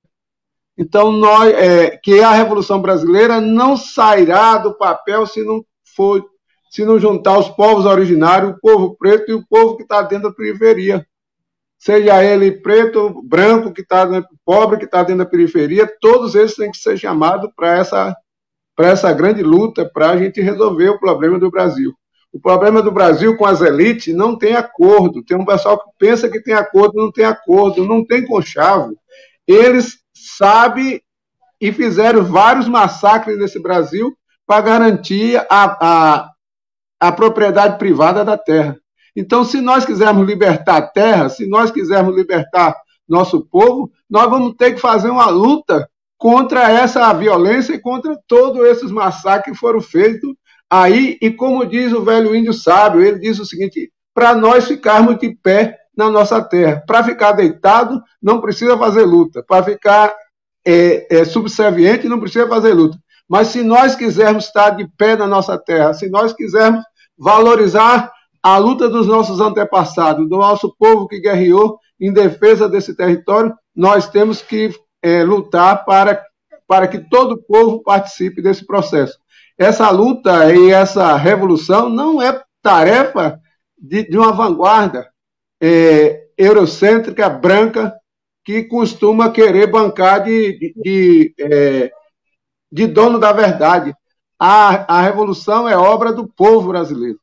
[0.77, 6.25] Então, nós, é, que a Revolução Brasileira não sairá do papel se não for,
[6.71, 10.31] se não juntar os povos originários, o povo preto e o povo que está dentro
[10.31, 11.07] da periferia
[11.81, 14.07] seja ele preto, branco, que está
[14.45, 18.15] pobre, que está dentro da periferia, todos eles têm que ser chamados para essa,
[18.83, 21.93] essa grande luta para a gente resolver o problema do Brasil.
[22.33, 25.25] O problema do Brasil com as elites não tem acordo.
[25.25, 28.95] Tem um pessoal que pensa que tem acordo, não tem acordo, não tem conchavo.
[29.47, 31.03] Eles sabem
[31.61, 34.17] e fizeram vários massacres nesse Brasil
[34.47, 36.31] para garantir a, a,
[37.01, 38.77] a propriedade privada da terra.
[39.15, 42.77] Então, se nós quisermos libertar a terra, se nós quisermos libertar
[43.09, 45.89] nosso povo, nós vamos ter que fazer uma luta
[46.21, 50.35] contra essa violência e contra todos esses massacres que foram feitos
[50.69, 51.17] aí.
[51.21, 55.35] E como diz o velho índio sábio, ele diz o seguinte: para nós ficarmos de
[55.35, 60.15] pé na nossa terra, para ficar deitado, não precisa fazer luta, para ficar
[60.65, 62.99] é, é, subserviente, não precisa fazer luta.
[63.27, 66.85] Mas se nós quisermos estar de pé na nossa terra, se nós quisermos
[67.19, 73.55] valorizar a luta dos nossos antepassados, do nosso povo que guerreou em defesa desse território,
[73.75, 74.71] nós temos que
[75.03, 76.25] é, lutar para,
[76.67, 79.19] para que todo o povo participe desse processo.
[79.59, 83.41] Essa luta e essa revolução não é tarefa
[83.79, 85.11] de, de uma vanguarda
[85.61, 87.95] é, eurocêntrica, branca,
[88.45, 91.93] que costuma querer bancar de, de, de, é,
[92.73, 93.95] de dono da verdade.
[94.39, 97.21] A, a revolução é obra do povo brasileiro.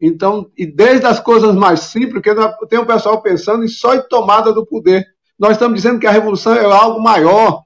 [0.00, 2.34] Então, e desde as coisas mais simples, porque
[2.68, 5.06] tem um pessoal pensando em só em tomada do poder.
[5.42, 7.64] Nós estamos dizendo que a revolução é algo maior,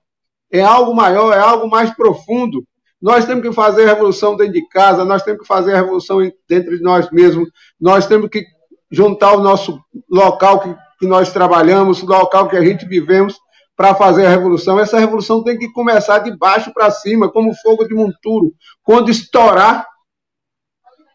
[0.51, 2.65] é algo maior, é algo mais profundo.
[2.99, 6.21] Nós temos que fazer a revolução dentro de casa, nós temos que fazer a revolução
[6.49, 8.47] dentro de nós mesmos, nós temos que
[8.91, 9.79] juntar o nosso
[10.11, 13.39] local que, que nós trabalhamos, o local que a gente vivemos,
[13.77, 14.81] para fazer a revolução.
[14.81, 18.55] Essa revolução tem que começar de baixo para cima, como fogo de monturo.
[18.83, 19.87] Quando estourar,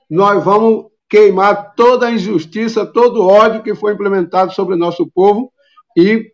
[0.07, 5.09] nós vamos queimar toda a injustiça, todo o ódio que foi implementado sobre o nosso
[5.11, 5.51] povo
[5.97, 6.31] e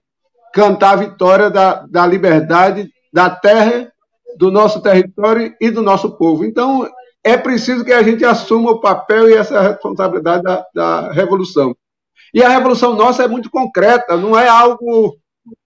[0.58, 3.92] cantar a vitória da, da liberdade da terra,
[4.40, 6.44] do nosso território e do nosso povo.
[6.44, 6.90] Então,
[7.24, 11.78] é preciso que a gente assuma o papel e essa responsabilidade da, da revolução.
[12.34, 15.16] E a revolução nossa é muito concreta, não é algo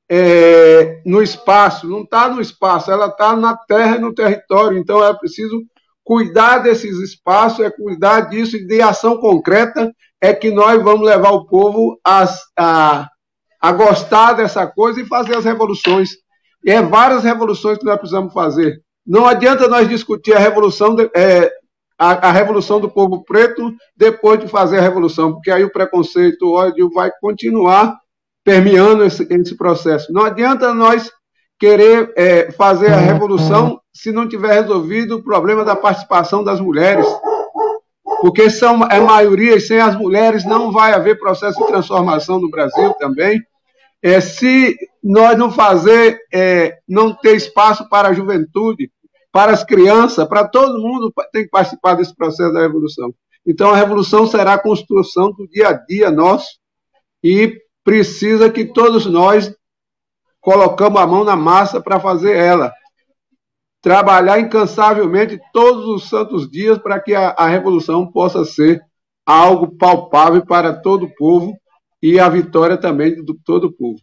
[0.09, 4.77] é, no espaço, não está no espaço, ela está na terra e no território.
[4.77, 5.63] Então, é preciso
[6.03, 9.89] cuidar desses espaços, é cuidar disso e de ação concreta
[10.21, 12.25] é que nós vamos levar o povo a,
[12.59, 13.09] a,
[13.61, 16.09] a gostar dessa coisa e fazer as revoluções.
[16.65, 18.81] E é várias revoluções que nós precisamos fazer.
[19.05, 21.51] Não adianta nós discutir a revolução, é,
[21.97, 26.43] a, a, revolução do povo preto depois de fazer a revolução, porque aí o preconceito,
[26.43, 27.97] o ódio vai continuar
[28.43, 30.11] permeando esse, esse processo.
[30.11, 31.11] Não adianta nós
[31.59, 37.05] querer é, fazer a revolução se não tiver resolvido o problema da participação das mulheres.
[38.21, 42.49] Porque são é maioria e sem as mulheres não vai haver processo de transformação no
[42.49, 43.39] Brasil também.
[44.01, 48.91] É, se nós não fazer, é, não ter espaço para a juventude,
[49.31, 53.13] para as crianças, para todo mundo tem que participar desse processo da revolução.
[53.45, 56.47] Então a revolução será a construção do dia a dia nosso
[57.23, 59.53] e precisa que todos nós
[60.39, 62.71] colocamos a mão na massa para fazer ela
[63.81, 68.79] trabalhar incansavelmente todos os santos dias para que a, a revolução possa ser
[69.25, 71.57] algo palpável para todo o povo
[72.01, 73.99] e a vitória também de todo o povo.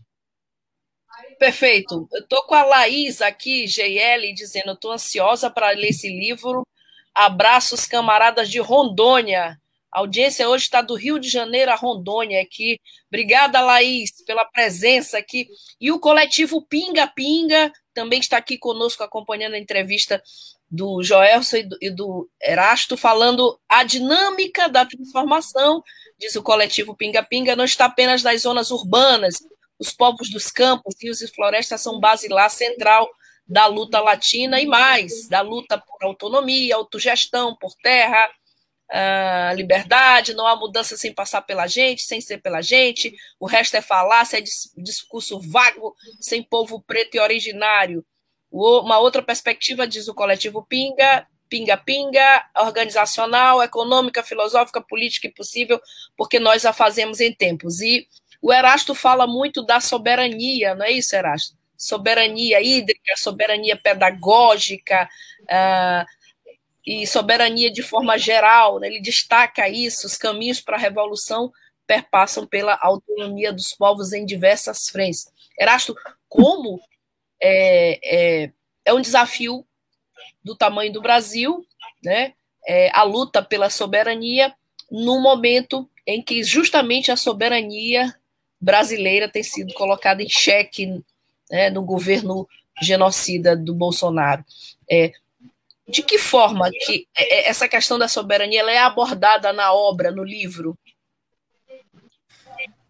[1.39, 2.09] Perfeito.
[2.13, 6.67] Eu estou com a Laís aqui, GL, dizendo: estou ansiosa para ler esse livro.
[7.15, 9.59] Abraços, camaradas de Rondônia.
[9.91, 12.79] A audiência hoje está do Rio de Janeiro a Rondônia aqui.
[13.09, 15.49] Obrigada, Laís, pela presença aqui.
[15.81, 20.23] E o coletivo Pinga Pinga também está aqui conosco acompanhando a entrevista
[20.71, 25.83] do Joelson do, e do Erasto, falando a dinâmica da transformação,
[26.19, 29.37] diz o coletivo Pinga Pinga, não está apenas nas zonas urbanas.
[29.79, 33.09] Os povos dos campos, rios e florestas são basilar central
[33.47, 38.29] da luta latina e mais, da luta por autonomia, autogestão, por terra,
[38.91, 43.77] uh, liberdade, não há mudança sem passar pela gente, sem ser pela gente, o resto
[43.77, 44.43] é falácia, é
[44.77, 48.05] discurso vago, sem povo preto e originário.
[48.51, 55.81] Uma outra perspectiva, diz o coletivo Pinga, pinga-pinga, organizacional, econômica, filosófica, política e possível,
[56.17, 57.81] porque nós a fazemos em tempos.
[57.81, 58.07] E
[58.41, 61.57] O Erasto fala muito da soberania, não é isso, Erasto?
[61.77, 65.09] Soberania hídrica, soberania pedagógica
[65.43, 66.07] uh,
[66.87, 68.81] e soberania de forma geral.
[68.81, 68.89] Né?
[68.89, 71.53] Ele destaca isso, os caminhos para a revolução
[71.87, 75.27] perpassam pela autonomia dos povos em diversas frentes.
[75.59, 75.95] Erasto,
[76.29, 76.81] como
[77.41, 78.51] é, é,
[78.85, 79.65] é um desafio
[80.49, 81.65] do tamanho do Brasil,
[82.03, 82.33] né?
[82.67, 84.55] É, a luta pela soberania,
[84.91, 88.15] no momento em que justamente a soberania
[88.59, 91.05] brasileira tem sido colocada em xeque
[91.51, 92.49] né, no governo
[92.81, 94.45] genocida do Bolsonaro.
[94.91, 95.13] É,
[95.87, 100.77] de que forma que é, essa questão da soberania é abordada na obra, no livro?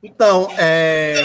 [0.01, 1.23] Então, é,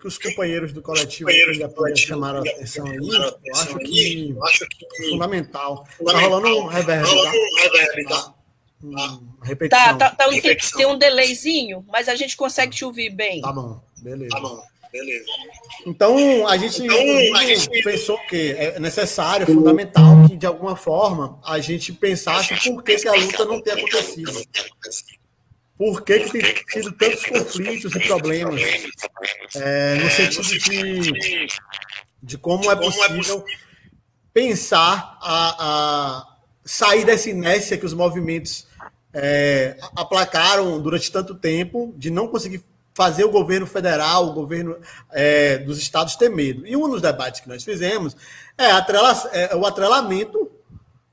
[0.00, 2.96] que os companheiros do coletivo companheiros chamaram a atenção aí,
[3.44, 4.34] eu acho que,
[4.82, 5.86] é fundamental.
[6.00, 7.06] Está rolando um reverb,
[8.08, 8.16] tá?
[8.16, 8.34] tá?
[8.82, 9.98] Uma repetição.
[9.98, 13.42] Tá, tá, tá um, tem, tem um delayzinho, mas a gente consegue te ouvir bem.
[13.42, 14.30] Tá bom, beleza.
[14.30, 14.58] Tá bom.
[14.90, 15.24] Beleza.
[15.86, 21.38] Então, a gente, então, a gente pensou que é necessário, fundamental, que de alguma forma
[21.44, 24.32] a gente pensasse por que, que a luta não tem acontecido
[25.80, 28.60] por que, que tem tido tantos conflitos e problemas,
[29.56, 31.46] é, no sentido de,
[32.22, 33.42] de como é possível
[34.30, 38.66] pensar a, a sair dessa inércia que os movimentos
[39.14, 42.62] é, aplacaram durante tanto tempo, de não conseguir
[42.92, 44.76] fazer o governo federal, o governo
[45.10, 46.66] é, dos estados ter medo.
[46.66, 48.14] E um dos debates que nós fizemos
[48.58, 50.50] é, atrela, é o atrelamento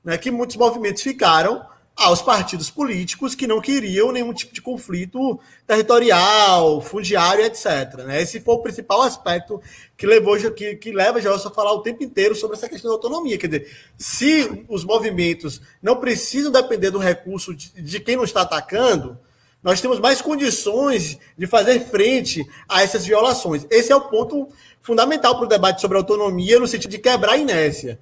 [0.04, 1.64] né, que muitos movimentos ficaram
[1.98, 8.04] aos partidos políticos que não queriam nenhum tipo de conflito territorial, fundiário, etc.
[8.06, 8.22] Né?
[8.22, 9.60] Esse foi o principal aspecto
[9.96, 12.94] que levou que, que leva já a falar o tempo inteiro sobre essa questão da
[12.94, 13.36] autonomia.
[13.36, 18.42] Quer dizer, se os movimentos não precisam depender do recurso de, de quem não está
[18.42, 19.18] atacando,
[19.60, 23.66] nós temos mais condições de fazer frente a essas violações.
[23.68, 24.48] Esse é o ponto
[24.80, 27.98] fundamental para o debate sobre autonomia, no sentido de quebrar a inércia.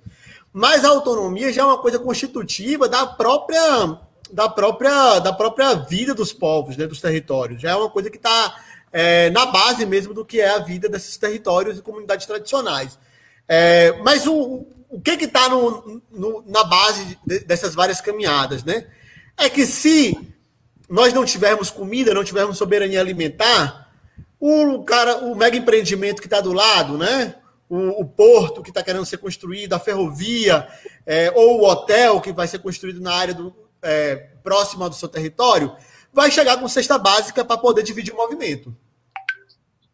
[0.58, 3.98] Mas a autonomia já é uma coisa constitutiva da própria
[4.32, 7.60] da própria da própria vida dos povos, né, dos territórios.
[7.60, 8.56] Já é uma coisa que está
[8.90, 12.98] é, na base mesmo do que é a vida desses territórios e comunidades tradicionais.
[13.46, 15.46] É, mas o, o que está
[16.46, 18.86] na base de, dessas várias caminhadas, né?
[19.36, 20.18] É que se
[20.88, 23.92] nós não tivermos comida, não tivermos soberania alimentar,
[24.40, 27.34] o cara, o mega empreendimento que está do lado, né?
[27.68, 30.68] O, o porto que está querendo ser construído, a ferrovia,
[31.04, 35.08] é, ou o hotel que vai ser construído na área do, é, próxima do seu
[35.08, 35.74] território,
[36.12, 38.74] vai chegar com cesta básica para poder dividir o movimento.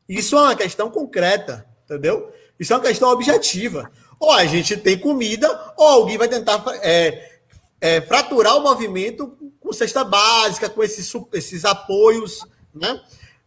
[0.09, 2.33] Isso é uma questão concreta, entendeu?
[2.59, 3.91] Isso é uma questão objetiva.
[4.21, 7.41] Ou a gente tem comida, ou alguém vai tentar é,
[7.81, 13.01] é, fraturar o movimento com cesta básica, com esses, esses apoios, né?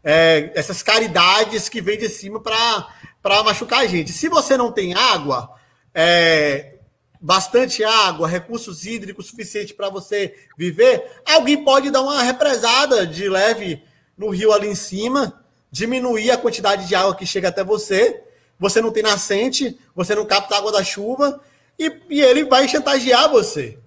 [0.04, 2.90] É, essas caridades que vêm de cima para
[3.26, 4.14] para machucar a gente.
[4.14, 5.50] Se você não tem água,
[5.96, 6.76] é,
[7.20, 13.82] bastante água, recursos hídricos suficientes para você viver, alguém pode dar uma represada de leve
[14.16, 18.22] no rio ali em cima, diminuir a quantidade de água que chega até você.
[18.60, 21.42] Você não tem nascente, você não capta água da chuva
[21.80, 23.80] e, e ele vai chantagear você.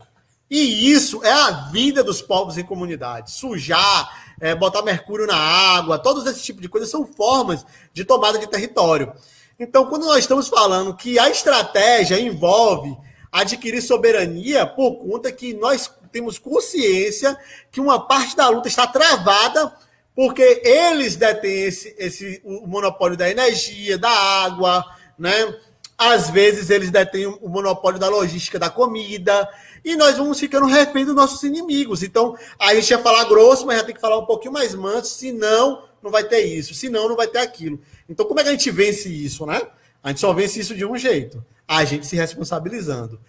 [0.51, 3.33] E isso é a vida dos povos em comunidade.
[3.33, 8.39] Sujar, é, botar mercúrio na água, todos esses tipos de coisas são formas de tomada
[8.39, 9.13] de território.
[9.59, 12.97] Então, quando nós estamos falando que a estratégia envolve
[13.31, 17.37] adquirir soberania por conta que nós temos consciência
[17.71, 19.73] que uma parte da luta está travada
[20.15, 24.85] porque eles detêm esse, esse o monopólio da energia, da água,
[25.17, 25.55] né?
[25.99, 29.49] Às vezes eles detêm o monopólio da logística da comida,
[29.85, 32.05] e nós vamos ficando refém dos nossos inimigos.
[32.05, 35.15] Então, a gente ia falar grosso, mas já tem que falar um pouquinho mais manso,
[35.17, 37.81] senão não vai ter isso, senão não vai ter aquilo.
[38.09, 39.61] Então, como é que a gente vence isso, né?
[40.03, 43.21] A gente só vence isso de um jeito, a gente se responsabilizando.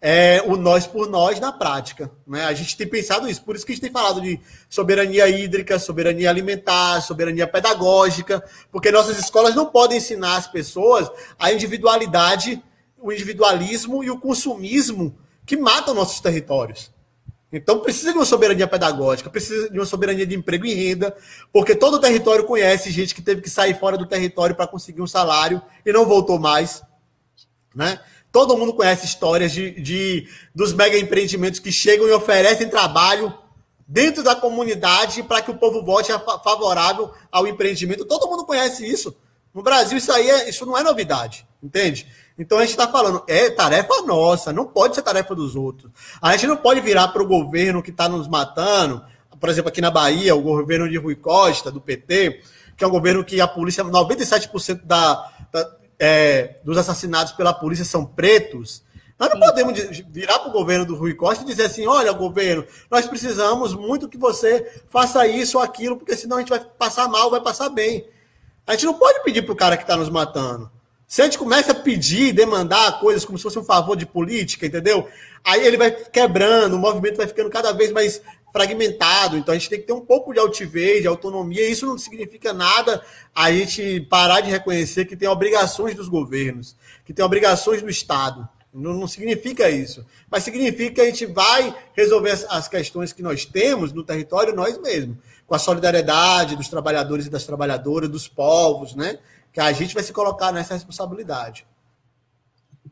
[0.00, 2.10] É o nós por nós na prática.
[2.26, 2.44] Né?
[2.44, 5.78] A gente tem pensado isso, por isso que a gente tem falado de soberania hídrica,
[5.78, 12.62] soberania alimentar, soberania pedagógica, porque nossas escolas não podem ensinar as pessoas a individualidade,
[12.96, 16.92] o individualismo e o consumismo que matam nossos territórios.
[17.50, 21.16] Então precisa de uma soberania pedagógica, precisa de uma soberania de emprego e renda,
[21.50, 25.00] porque todo o território conhece gente que teve que sair fora do território para conseguir
[25.00, 26.82] um salário e não voltou mais.
[27.74, 27.98] Né?
[28.30, 33.32] Todo mundo conhece histórias de, de, dos mega empreendimentos que chegam e oferecem trabalho
[33.86, 36.12] dentro da comunidade para que o povo vote
[36.44, 38.04] favorável ao empreendimento.
[38.04, 39.16] Todo mundo conhece isso.
[39.54, 42.06] No Brasil, isso aí é, isso não é novidade, entende?
[42.38, 45.90] Então a gente está falando, é tarefa nossa, não pode ser tarefa dos outros.
[46.20, 49.02] A gente não pode virar para o governo que está nos matando,
[49.40, 52.42] por exemplo, aqui na Bahia, o governo de Rui Costa, do PT,
[52.76, 57.84] que é um governo que a polícia, 97% da, da é, dos assassinados pela polícia
[57.84, 58.82] são pretos,
[59.18, 59.76] nós não podemos
[60.10, 64.08] virar para o governo do Rui Costa e dizer assim: olha, governo, nós precisamos muito
[64.08, 67.68] que você faça isso ou aquilo, porque senão a gente vai passar mal, vai passar
[67.68, 68.06] bem.
[68.64, 70.70] A gente não pode pedir para o cara que está nos matando.
[71.06, 74.66] Se a gente começa a pedir, demandar coisas como se fosse um favor de política,
[74.66, 75.08] entendeu?
[75.42, 78.20] Aí ele vai quebrando, o movimento vai ficando cada vez mais
[78.52, 79.36] fragmentado.
[79.36, 81.68] Então a gente tem que ter um pouco de altivez, de autonomia.
[81.68, 83.02] Isso não significa nada
[83.34, 88.48] a gente parar de reconhecer que tem obrigações dos governos, que tem obrigações do Estado.
[88.72, 90.04] Não, não, significa isso.
[90.30, 94.54] Mas significa que a gente vai resolver as, as, questões que nós temos no território
[94.54, 99.18] nós mesmos, com a solidariedade dos trabalhadores e das trabalhadoras, dos povos, né?
[99.52, 101.66] Que a gente vai se colocar nessa responsabilidade.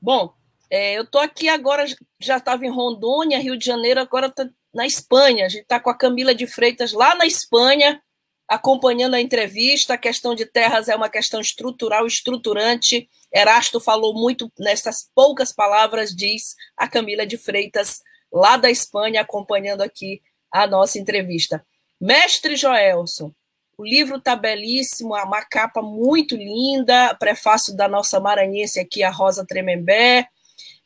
[0.00, 0.32] Bom,
[0.70, 1.84] é, eu estou aqui agora,
[2.18, 5.46] já estava em Rondônia, Rio de Janeiro, agora estou na Espanha.
[5.46, 8.00] A gente está com a Camila de Freitas lá na Espanha,
[8.46, 9.94] acompanhando a entrevista.
[9.94, 13.08] A questão de terras é uma questão estrutural, estruturante.
[13.32, 19.80] Erasto falou muito nessas poucas palavras, diz a Camila de Freitas, lá da Espanha, acompanhando
[19.80, 20.20] aqui
[20.52, 21.66] a nossa entrevista.
[21.98, 23.32] Mestre Joelson,
[23.78, 29.46] o livro está belíssimo, uma capa muito linda, prefácio da nossa maranhense aqui, a Rosa
[29.46, 30.28] Tremembé.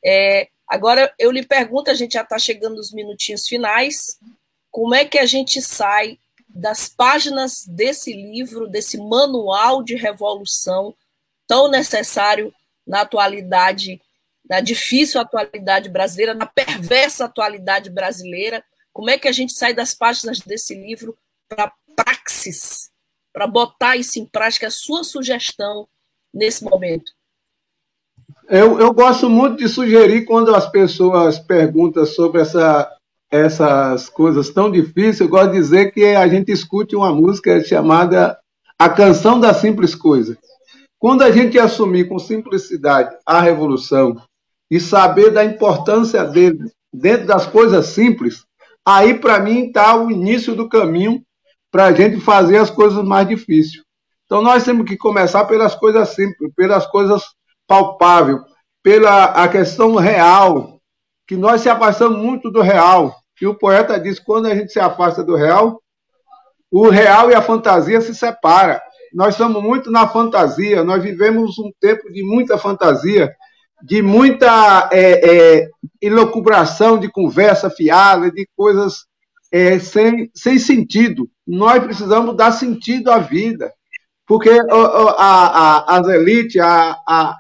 [0.05, 4.19] É, agora eu lhe pergunto, a gente já está chegando nos minutinhos finais,
[4.71, 6.19] como é que a gente sai
[6.49, 10.95] das páginas desse livro, desse manual de revolução
[11.47, 12.55] tão necessário
[12.87, 14.01] na atualidade,
[14.49, 18.65] na difícil atualidade brasileira, na perversa atualidade brasileira.
[18.93, 21.17] Como é que a gente sai das páginas desse livro
[21.49, 22.91] para praxis,
[23.33, 25.89] para botar isso em prática, a sua sugestão
[26.33, 27.13] nesse momento?
[28.51, 32.91] Eu, eu gosto muito de sugerir quando as pessoas perguntam sobre essa
[33.31, 38.37] essas coisas tão difíceis, eu gosto de dizer que a gente escute uma música chamada
[38.77, 40.37] A Canção da Simples Coisa.
[40.99, 44.21] Quando a gente assumir com simplicidade a revolução
[44.69, 48.45] e saber da importância dele dentro das coisas simples,
[48.85, 51.23] aí para mim está o início do caminho
[51.71, 53.85] para a gente fazer as coisas mais difíceis.
[54.27, 57.23] Então nós temos que começar pelas coisas simples, pelas coisas
[57.71, 58.41] palpáveis,
[58.83, 60.81] pela a questão real,
[61.25, 63.15] que nós se afastamos muito do real.
[63.41, 65.81] E o poeta diz: quando a gente se afasta do real,
[66.69, 68.81] o real e a fantasia se separam.
[69.15, 73.33] Nós estamos muito na fantasia, nós vivemos um tempo de muita fantasia,
[73.81, 75.69] de muita é, é,
[76.01, 79.05] elucubração, de conversa fiada, de coisas
[79.53, 81.29] é, sem, sem sentido.
[81.47, 83.73] Nós precisamos dar sentido à vida,
[84.27, 87.37] porque a, a, as elites, a, a,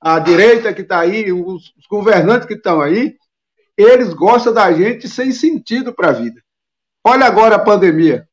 [0.00, 3.16] a direita que está aí, os governantes que estão aí,
[3.76, 6.40] eles gostam da gente sem sentido para a vida.
[7.04, 8.26] Olha agora a pandemia.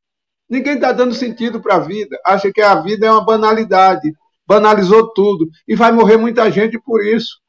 [0.50, 2.18] Ninguém está dando sentido para a vida.
[2.26, 4.14] Acha que a vida é uma banalidade.
[4.46, 5.50] Banalizou tudo.
[5.68, 7.40] E vai morrer muita gente por isso.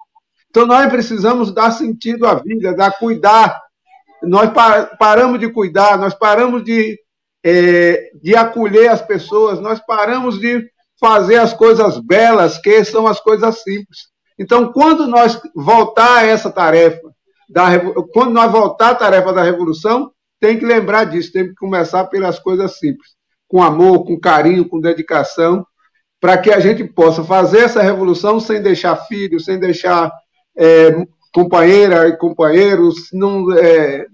[0.50, 3.60] Então nós precisamos dar sentido à vida, dar cuidar.
[4.22, 4.50] Nós
[4.98, 6.98] paramos de cuidar, nós paramos de,
[7.44, 10.68] é, de acolher as pessoas, nós paramos de
[11.00, 14.08] fazer as coisas belas, que são as coisas simples.
[14.38, 17.00] Então, quando nós voltar a essa tarefa,
[17.48, 17.66] da,
[18.12, 22.38] quando nós voltar à tarefa da revolução, tem que lembrar disso, tem que começar pelas
[22.38, 23.10] coisas simples,
[23.48, 25.66] com amor, com carinho, com dedicação,
[26.20, 30.12] para que a gente possa fazer essa revolução sem deixar filhos, sem deixar
[30.56, 34.06] é, companheira e companheiros, não, é,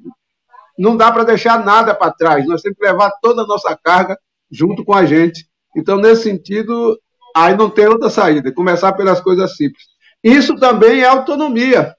[0.79, 4.19] não dá para deixar nada para trás, nós temos que levar toda a nossa carga
[4.51, 5.47] junto com a gente.
[5.77, 6.99] Então, nesse sentido,
[7.35, 9.83] aí não tem outra saída, começar pelas coisas simples.
[10.23, 11.95] Isso também é autonomia.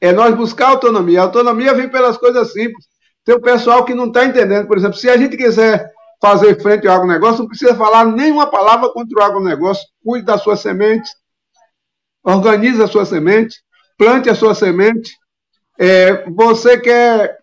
[0.00, 1.20] É nós buscar autonomia.
[1.20, 2.86] A autonomia vem pelas coisas simples.
[3.24, 4.66] Tem o pessoal que não está entendendo.
[4.66, 5.90] Por exemplo, se a gente quiser
[6.20, 9.86] fazer frente ao agronegócio, não precisa falar nenhuma palavra contra o agronegócio.
[10.02, 11.10] Cuide da sua semente,
[12.22, 13.56] organize a sua semente,
[13.98, 15.12] plante a sua semente.
[15.78, 17.38] É, você quer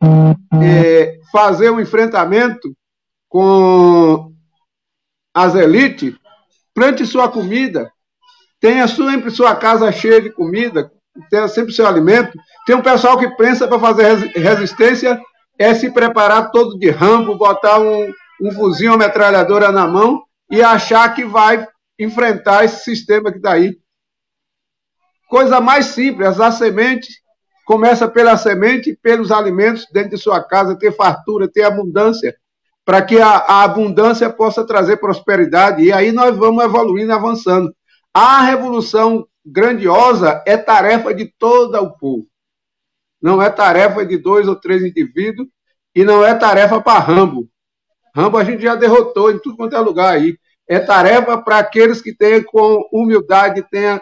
[0.63, 2.71] é, fazer um enfrentamento
[3.29, 4.31] com
[5.37, 6.15] as elites,
[6.73, 7.91] plante sua comida,
[8.59, 10.91] tenha sempre sua casa cheia de comida,
[11.29, 12.35] tenha sempre seu alimento.
[12.65, 15.21] Tem um pessoal que pensa para fazer resistência
[15.59, 18.11] é se preparar todo de rambo, botar um,
[18.41, 21.67] um fuzil, uma metralhadora na mão e achar que vai
[21.99, 23.77] enfrentar esse sistema que está aí.
[25.29, 27.09] Coisa mais simples, a semente
[27.63, 32.35] começa pela semente, pelos alimentos dentro de sua casa, ter fartura, ter abundância,
[32.87, 35.83] para que a, a abundância possa trazer prosperidade.
[35.83, 37.75] E aí nós vamos evoluindo, avançando.
[38.13, 42.25] A revolução grandiosa é tarefa de todo o povo.
[43.21, 45.49] Não é tarefa de dois ou três indivíduos
[45.93, 47.49] e não é tarefa para Rambo.
[48.15, 50.37] Rambo a gente já derrotou em tudo quanto é lugar aí.
[50.65, 54.01] é tarefa para aqueles que têm com humildade, tenha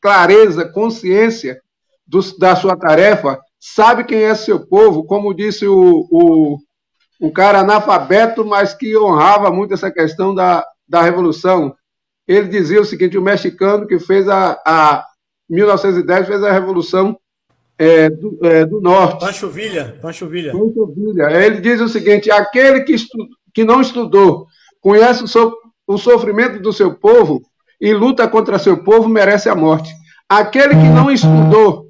[0.00, 1.60] clareza, consciência
[2.06, 6.58] do, da sua tarefa, sabe quem é seu povo, como disse o, o,
[7.20, 11.74] um cara analfabeto, mas que honrava muito essa questão da, da Revolução.
[12.26, 15.06] Ele dizia o seguinte: o mexicano que fez a, a
[15.48, 17.18] 1910 fez a Revolução
[17.78, 19.24] é, do, é, do, Norte.
[19.24, 19.96] Pancho Villa.
[20.00, 20.52] Pancho Villa.
[20.52, 21.32] Pancho Villa.
[21.32, 23.18] Ele diz o seguinte: aquele que, estu,
[23.52, 24.46] que não estudou,
[24.80, 25.56] conhece o, so,
[25.86, 27.42] o sofrimento do seu povo
[27.80, 29.92] e luta contra seu povo, merece a morte.
[30.28, 31.86] Aquele que não estudou,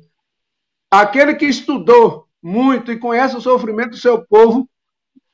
[0.91, 4.69] aquele que estudou muito e conhece o sofrimento do seu povo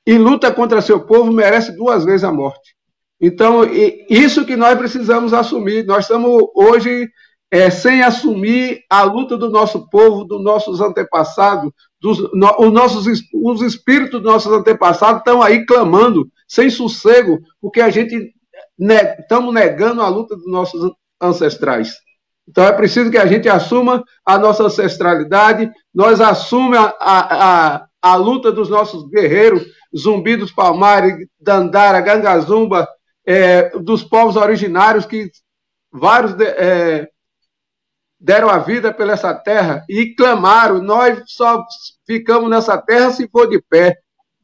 [0.06, 2.74] e luta contra seu povo, merece duas vezes a morte.
[3.20, 3.62] Então,
[4.08, 5.84] isso que nós precisamos assumir.
[5.84, 7.08] Nós estamos hoje
[7.50, 11.70] é, sem assumir a luta do nosso povo, dos nossos antepassados,
[12.00, 17.80] dos, no, os, nossos, os espíritos dos nossos antepassados estão aí clamando, sem sossego, porque
[17.80, 18.32] a gente
[18.78, 20.90] ne, estamos negando a luta dos nossos
[21.20, 21.96] ancestrais.
[22.48, 27.86] Então é preciso que a gente assuma a nossa ancestralidade, nós assumamos a, a, a,
[28.02, 29.62] a luta dos nossos guerreiros,
[29.96, 32.88] Zumbi dos Palmares, Dandara, Gangazumba,
[33.26, 35.30] é, dos povos originários que
[35.92, 37.08] vários de, é,
[38.18, 41.64] deram a vida pela essa terra e clamaram: nós só
[42.06, 43.98] ficamos nessa terra se for de pé.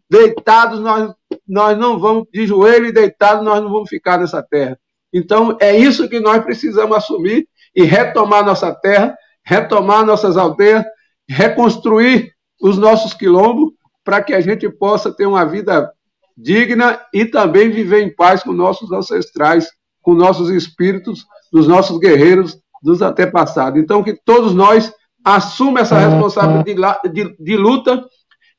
[0.09, 1.12] Deitados, nós,
[1.47, 4.78] nós não vamos, de joelho e deitados, nós não vamos ficar nessa terra.
[5.12, 10.84] Então, é isso que nós precisamos assumir e retomar nossa terra, retomar nossas aldeias,
[11.28, 13.72] reconstruir os nossos quilombos,
[14.07, 15.92] para que a gente possa ter uma vida
[16.38, 19.68] digna e também viver em paz com nossos ancestrais,
[20.00, 23.82] com nossos espíritos, dos nossos guerreiros dos antepassados.
[23.82, 24.92] Então, que todos nós
[25.24, 28.07] assumam essa responsabilidade de, de, de luta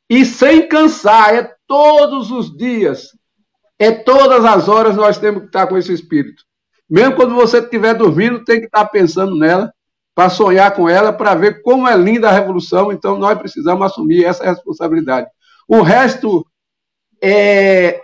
[0.09, 3.07] e sem cansar, é todos os dias,
[3.79, 6.43] é todas as horas nós temos que estar com esse espírito.
[6.89, 9.71] Mesmo quando você estiver dormindo, tem que estar pensando nela,
[10.13, 12.91] para sonhar com ela, para ver como é linda a revolução.
[12.91, 15.27] Então, nós precisamos assumir essa responsabilidade.
[15.67, 16.45] O resto
[17.21, 18.01] é,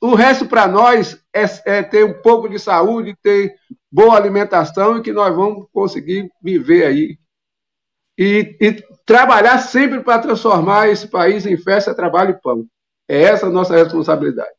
[0.00, 3.56] o resto para nós é, é, ter um pouco de saúde, ter
[3.90, 7.18] boa alimentação e que nós vamos conseguir viver aí.
[8.16, 12.66] E, e trabalhar sempre para transformar esse país em festa, trabalho e pão.
[13.08, 14.50] É essa a nossa responsabilidade.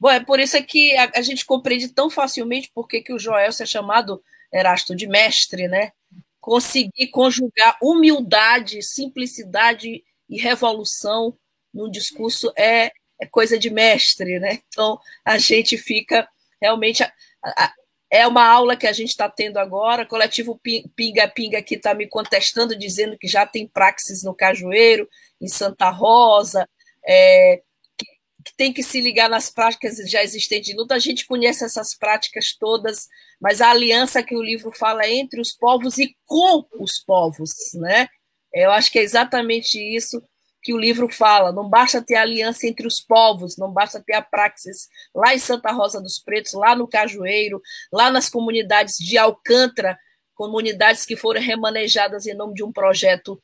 [0.00, 3.50] Bom, é por isso que a, a gente compreende tão facilmente por que o Joel
[3.50, 4.22] é chamado
[4.52, 5.92] Erasto de mestre, né?
[6.40, 10.02] Conseguir conjugar humildade, simplicidade
[10.32, 11.36] e revolução
[11.72, 12.90] num discurso é
[13.22, 14.58] é coisa de mestre, né?
[14.68, 16.28] Então a gente fica
[16.60, 17.04] realmente.
[17.04, 17.12] A,
[17.44, 17.72] a,
[18.10, 20.02] é uma aula que a gente está tendo agora.
[20.02, 20.60] O coletivo
[20.94, 25.08] Pinga Pinga aqui está me contestando, dizendo que já tem praxis no Cajueiro,
[25.40, 26.68] em Santa Rosa,
[27.06, 27.62] é,
[27.96, 28.04] que,
[28.44, 30.94] que tem que se ligar nas práticas já existentes de luta.
[30.94, 33.08] A gente conhece essas práticas todas,
[33.40, 37.50] mas a aliança que o livro fala é entre os povos e com os povos,
[37.74, 38.08] né?
[38.54, 40.22] Eu acho que é exatamente isso
[40.62, 41.52] que o livro fala.
[41.52, 45.72] Não basta ter aliança entre os povos, não basta ter a praxis lá em Santa
[45.72, 47.60] Rosa dos Pretos, lá no Cajueiro,
[47.92, 49.98] lá nas comunidades de Alcântara,
[50.34, 53.42] comunidades que foram remanejadas em nome de um projeto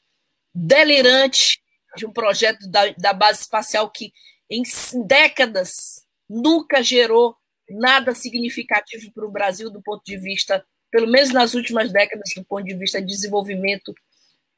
[0.55, 1.61] delirante,
[1.97, 4.13] de um projeto da, da base espacial que
[4.51, 4.63] em
[5.07, 7.35] décadas nunca gerou
[7.69, 12.45] nada significativo para o Brasil do ponto de vista, pelo menos nas últimas décadas, do
[12.45, 13.95] ponto de vista de desenvolvimento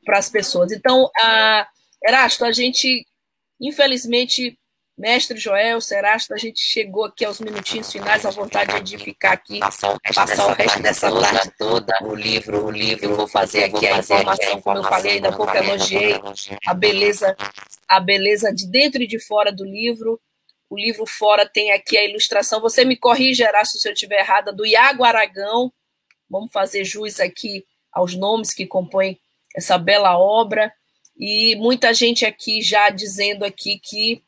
[0.04, 0.72] para as pessoas.
[0.72, 1.66] Então, a
[2.02, 3.06] Erasto, a gente,
[3.60, 4.58] infelizmente,
[5.00, 9.58] mestre Joel, Serasto, a gente chegou aqui aos minutinhos finais, à vontade de ficar aqui,
[9.58, 11.52] passar o resto, passar o resto dessa tarde.
[11.58, 15.56] toda, o livro, o livro, vou fazer aqui a informação, como eu falei, ainda pouco
[15.56, 16.20] elogiei
[16.66, 17.34] a beleza,
[17.88, 20.20] a beleza de dentro e de fora do livro,
[20.68, 24.52] o livro fora tem aqui a ilustração, você me corrige, Erasto, se eu estiver errada,
[24.52, 25.72] do Iago Aragão,
[26.28, 29.18] vamos fazer jus aqui aos nomes que compõem
[29.56, 30.72] essa bela obra,
[31.16, 34.22] e muita gente aqui já dizendo aqui que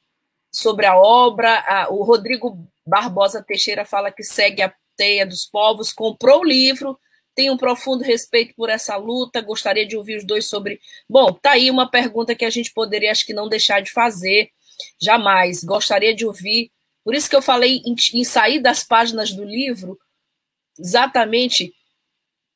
[0.50, 5.92] sobre a obra, a, o Rodrigo Barbosa Teixeira fala que segue a teia dos povos,
[5.92, 6.98] comprou o livro,
[7.34, 10.80] tem um profundo respeito por essa luta, gostaria de ouvir os dois sobre.
[11.08, 14.50] Bom, tá aí uma pergunta que a gente poderia, acho que não deixar de fazer,
[15.00, 15.64] jamais.
[15.64, 16.70] Gostaria de ouvir.
[17.02, 19.98] Por isso que eu falei em, em sair das páginas do livro,
[20.78, 21.72] exatamente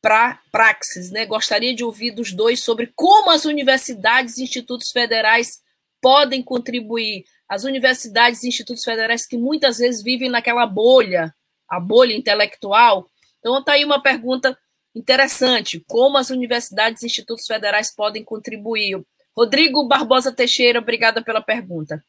[0.00, 1.26] para praxis, né?
[1.26, 5.60] Gostaria de ouvir dos dois sobre como as universidades e institutos federais
[6.00, 7.24] podem contribuir.
[7.48, 11.34] As universidades e institutos federais que muitas vezes vivem naquela bolha,
[11.68, 13.08] a bolha intelectual.
[13.38, 14.56] Então, está aí uma pergunta
[14.94, 19.04] interessante: como as universidades e institutos federais podem contribuir?
[19.36, 22.02] Rodrigo Barbosa Teixeira, obrigada pela pergunta.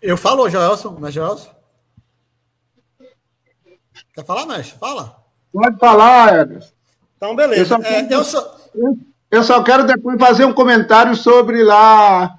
[0.00, 1.54] Eu falo, Joelson, mas Joelson?
[4.14, 4.78] Quer falar, mestre?
[4.78, 5.16] Fala.
[5.52, 6.72] Pode falar, Ederson.
[7.16, 7.60] Então, beleza.
[7.60, 8.56] Eu só, é, eu, só...
[9.30, 12.38] eu só quero depois fazer um comentário sobre lá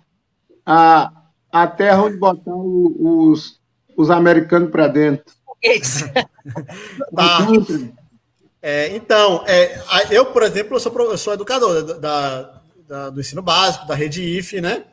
[0.66, 1.12] a,
[1.52, 3.60] a terra onde botar os,
[3.98, 5.26] os americanos para dentro.
[7.16, 7.48] tá.
[8.62, 9.80] É, então, é,
[10.12, 14.22] eu, por exemplo, eu sou, eu sou educador da, da, do ensino básico, da rede
[14.22, 14.84] IFE, né?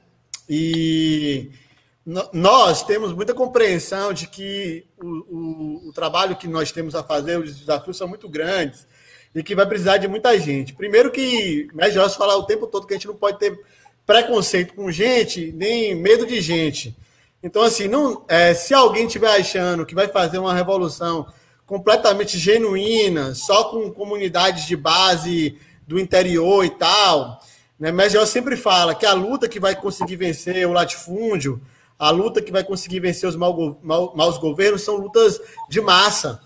[0.49, 1.51] E
[2.05, 7.39] nós temos muita compreensão de que o, o, o, trabalho que nós temos a fazer,
[7.39, 8.87] os desafios são muito grandes
[9.33, 10.75] e que vai precisar de muita gente.
[10.75, 13.57] Primeiro que, né, Jorge falar o tempo todo que a gente não pode ter
[14.05, 16.97] preconceito com gente, nem medo de gente.
[17.41, 21.27] Então, assim, não, é, se alguém estiver achando que vai fazer uma revolução
[21.65, 27.41] completamente genuína, só com comunidades de base do interior e tal,
[27.79, 31.61] né, mas eu sempre fala que a luta que vai conseguir vencer o latifúndio,
[31.99, 36.40] a luta que vai conseguir vencer os maus governos são lutas de massa.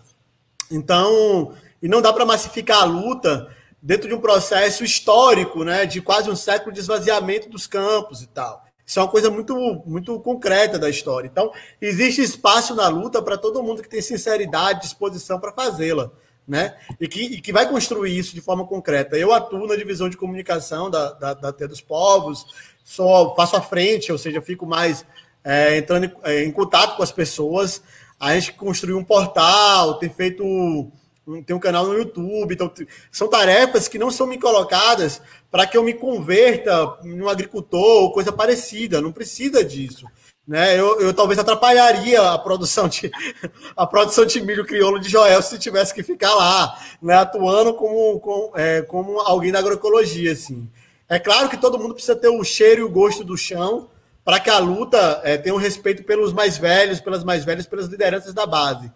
[0.71, 6.01] Então, e não dá para massificar a luta dentro de um processo histórico, né, de
[6.01, 8.65] quase um século de esvaziamento dos campos e tal.
[8.85, 11.27] Isso é uma coisa muito, muito concreta da história.
[11.27, 16.11] Então, existe espaço na luta para todo mundo que tem sinceridade, disposição para fazê-la,
[16.47, 16.77] né?
[17.01, 19.17] E que, e que vai construir isso de forma concreta.
[19.17, 22.47] Eu atuo na divisão de comunicação da, da, da T dos Povos,
[22.85, 25.05] só faço a frente, ou seja, fico mais
[25.47, 27.81] é, entrando em, é, em contato com as pessoas.
[28.19, 30.43] A gente construiu um portal, tem feito
[31.45, 32.55] tem um canal no YouTube.
[32.55, 32.73] Então,
[33.11, 35.21] são tarefas que não são me colocadas
[35.51, 39.01] para que eu me converta em um agricultor ou coisa parecida.
[39.01, 40.07] Não precisa disso.
[40.47, 40.79] Né?
[40.79, 43.11] Eu, eu talvez atrapalharia a produção de
[43.77, 47.15] a produção de milho crioulo de Joel se tivesse que ficar lá, né?
[47.17, 50.33] atuando como, como, é, como alguém da agroecologia.
[50.33, 50.69] Assim.
[51.09, 53.89] É claro que todo mundo precisa ter o cheiro e o gosto do chão
[54.27, 57.87] para que a luta é, tenha um respeito pelos mais velhos, pelas mais velhas, pelas
[57.87, 58.91] lideranças da base.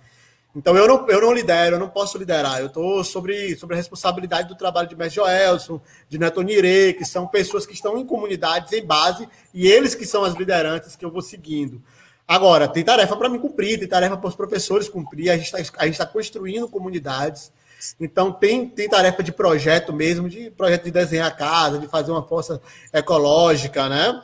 [0.56, 2.58] Então eu não, eu não lidero, eu não posso liderar.
[2.58, 7.04] Eu estou sobre, sobre a responsabilidade do trabalho de Mestre Joelson, de Neto Nire, que
[7.04, 11.04] são pessoas que estão em comunidades em base, e eles que são as lideranças que
[11.04, 11.80] eu vou seguindo.
[12.26, 15.96] Agora, tem tarefa para me cumprir, tem tarefa para os professores cumprir, a gente está
[15.96, 17.52] tá construindo comunidades.
[18.00, 22.10] Então tem, tem tarefa de projeto mesmo, de projeto de desenhar a casa, de fazer
[22.10, 22.60] uma força
[22.92, 24.20] ecológica, né?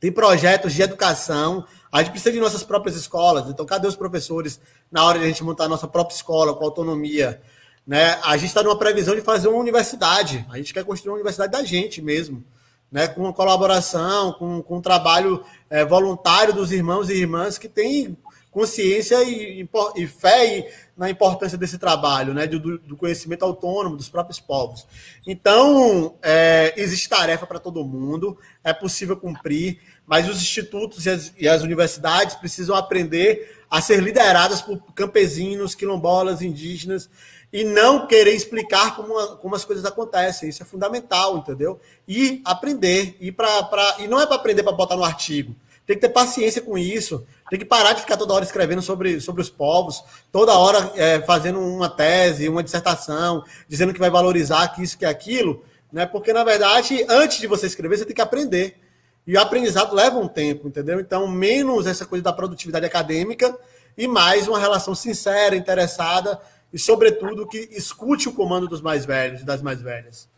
[0.00, 1.64] Tem projetos de educação.
[1.92, 3.48] A gente precisa de nossas próprias escolas.
[3.48, 4.58] Então, cadê os professores
[4.90, 7.40] na hora de a gente montar a nossa própria escola com autonomia?
[7.86, 8.18] Né?
[8.24, 10.46] A gente está numa previsão de fazer uma universidade.
[10.50, 12.42] A gente quer construir uma universidade da gente mesmo.
[12.90, 17.68] Né, com uma colaboração, com, com um trabalho é, voluntário dos irmãos e irmãs que
[17.68, 18.16] têm
[18.50, 24.08] consciência e, e fé e, na importância desse trabalho, né, do, do, conhecimento autônomo dos
[24.08, 24.86] próprios povos.
[25.26, 29.80] Então, é, existe tarefa para todo mundo, é possível cumprir
[30.10, 35.76] mas os institutos e as, e as, universidades precisam aprender a ser lideradas por campesinos,
[35.76, 37.08] quilombolas, indígenas,
[37.52, 40.48] e não querer explicar como, como as coisas acontecem.
[40.48, 41.78] Isso é fundamental, entendeu?
[42.08, 43.16] E aprender.
[43.20, 45.54] E, pra, pra, e não é para aprender para botar no artigo.
[45.86, 47.24] Tem que ter paciência com isso.
[47.50, 51.20] Tem que parar de ficar toda hora escrevendo sobre, sobre os povos, toda hora é,
[51.22, 56.06] fazendo uma tese, uma dissertação, dizendo que vai valorizar que isso, que aquilo, né?
[56.06, 58.78] Porque, na verdade, antes de você escrever, você tem que aprender.
[59.26, 61.00] E o aprendizado leva um tempo, entendeu?
[61.00, 63.58] Então, menos essa coisa da produtividade acadêmica
[63.98, 66.40] e mais uma relação sincera, interessada
[66.72, 70.28] e, sobretudo, que escute o comando dos mais velhos e das mais velhas.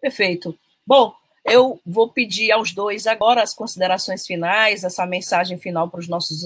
[0.00, 0.56] Perfeito.
[0.86, 1.12] Bom,
[1.44, 6.44] eu vou pedir aos dois agora as considerações finais, essa mensagem final para os nossos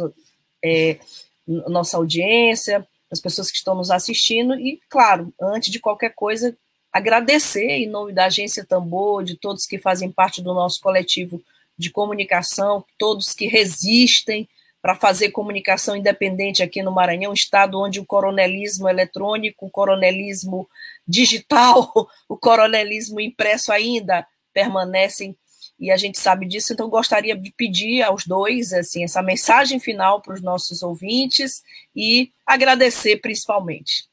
[0.64, 0.98] é,
[1.46, 4.54] nossa audiência, as pessoas que estão nos assistindo.
[4.54, 6.56] E, claro, antes de qualquer coisa,
[6.92, 11.42] agradecer em nome da Agência Tambor, de todos que fazem parte do nosso coletivo
[11.76, 14.48] de comunicação, todos que resistem
[14.82, 20.68] para fazer comunicação independente aqui no Maranhão, estado onde o coronelismo eletrônico, o coronelismo
[21.06, 21.92] digital,
[22.28, 24.26] o coronelismo impresso ainda
[24.58, 25.36] permanecem
[25.78, 30.20] e a gente sabe disso, então gostaria de pedir aos dois assim essa mensagem final
[30.20, 31.62] para os nossos ouvintes
[31.94, 34.08] e agradecer principalmente.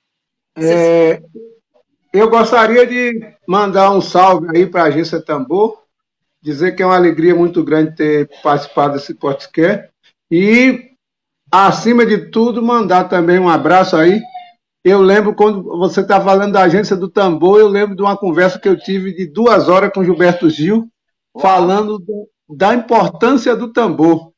[0.55, 1.19] É,
[2.13, 5.81] eu gostaria de mandar um salve aí para a agência Tambor,
[6.39, 9.89] dizer que é uma alegria muito grande ter participado desse podcast
[10.29, 10.91] e,
[11.51, 14.21] acima de tudo, mandar também um abraço aí.
[14.85, 18.59] Eu lembro quando você está falando da agência do Tambor, eu lembro de uma conversa
[18.59, 20.87] que eu tive de duas horas com Gilberto Gil,
[21.41, 24.31] falando do, da importância do tambor.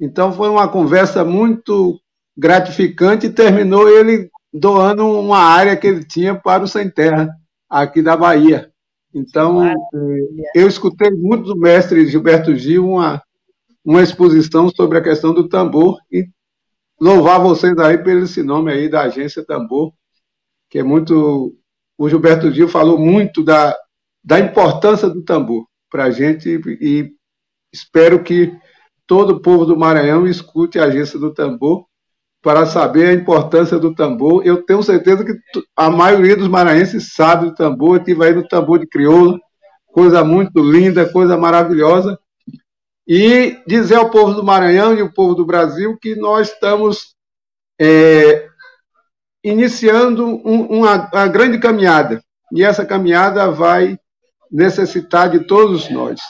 [0.00, 2.00] Então foi uma conversa muito
[2.34, 7.28] gratificante e terminou ele doando uma área que ele tinha para o Sem Terra,
[7.68, 8.72] aqui da Bahia.
[9.14, 9.70] Então,
[10.54, 13.22] eu escutei muito do mestre Gilberto Gil uma,
[13.84, 16.26] uma exposição sobre a questão do tambor e
[17.00, 19.92] louvar vocês aí pelo esse nome aí da agência Tambor,
[20.70, 21.54] que é muito.
[21.96, 23.76] O Gilberto Gil falou muito da,
[24.22, 26.48] da importância do tambor para a gente
[26.80, 27.10] e
[27.72, 28.56] espero que
[29.04, 31.88] todo o povo do Maranhão escute a agência do tambor
[32.42, 34.46] para saber a importância do tambor.
[34.46, 35.32] Eu tenho certeza que
[35.76, 37.98] a maioria dos maranhenses sabe do tambor.
[37.98, 39.38] Estive aí no tambor de crioula,
[39.86, 42.18] coisa muito linda, coisa maravilhosa.
[43.08, 47.14] E dizer ao povo do Maranhão e ao povo do Brasil que nós estamos
[47.80, 48.48] é,
[49.42, 52.22] iniciando um, uma, uma grande caminhada.
[52.52, 53.98] E essa caminhada vai
[54.50, 56.20] necessitar de todos nós.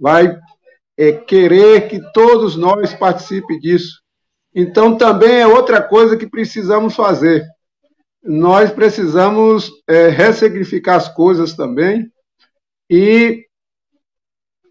[0.00, 0.36] Vai
[0.96, 4.00] é, querer que todos nós participem disso.
[4.54, 7.44] Então, também é outra coisa que precisamos fazer.
[8.22, 12.10] Nós precisamos é, ressignificar as coisas também
[12.88, 13.44] e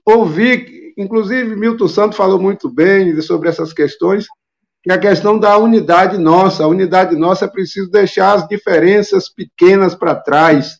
[0.05, 4.25] ouvir, inclusive Milton Santos falou muito bem sobre essas questões,
[4.83, 9.95] que a questão da unidade nossa, a unidade nossa é preciso deixar as diferenças pequenas
[9.95, 10.79] para trás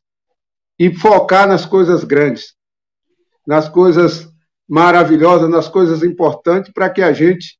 [0.78, 2.53] e focar nas coisas grandes,
[3.47, 4.28] nas coisas
[4.68, 7.57] maravilhosas, nas coisas importantes, para que a gente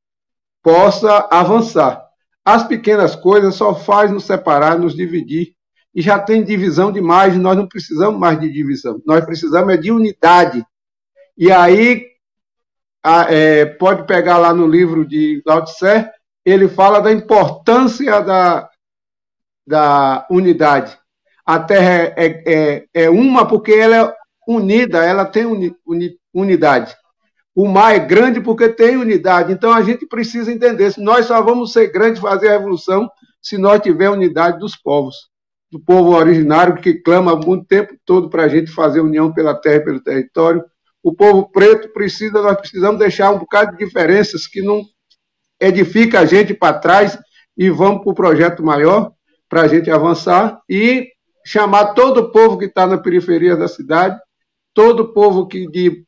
[0.62, 2.04] possa avançar.
[2.43, 5.54] As pequenas coisas só faz nos separar, nos dividir.
[5.95, 9.01] E já tem divisão demais, nós não precisamos mais de divisão.
[9.06, 10.66] Nós precisamos é de unidade.
[11.38, 12.06] E aí,
[13.04, 16.10] a, é, pode pegar lá no livro de Lao Tse,
[16.45, 18.70] ele fala da importância da,
[19.68, 20.97] da unidade.
[21.45, 24.16] A Terra é, é, é uma porque ela é
[24.47, 26.95] unida, ela tem uni, uni, unidade.
[27.56, 29.51] O mar é grande porque tem unidade.
[29.51, 33.10] Então a gente precisa entender: se nós só vamos ser grandes, fazer a revolução,
[33.41, 35.30] se nós tivermos unidade dos povos,
[35.72, 39.76] do povo originário que clama muito tempo todo para a gente fazer união pela terra
[39.76, 40.64] e pelo território.
[41.04, 44.82] O povo preto precisa, nós precisamos deixar um bocado de diferenças que não
[45.60, 47.20] edifica a gente para trás
[47.58, 49.12] e vamos para o projeto maior
[49.49, 51.10] para a gente avançar e
[51.45, 54.18] chamar todo o povo que está na periferia da cidade,
[54.74, 56.04] todo o povo que de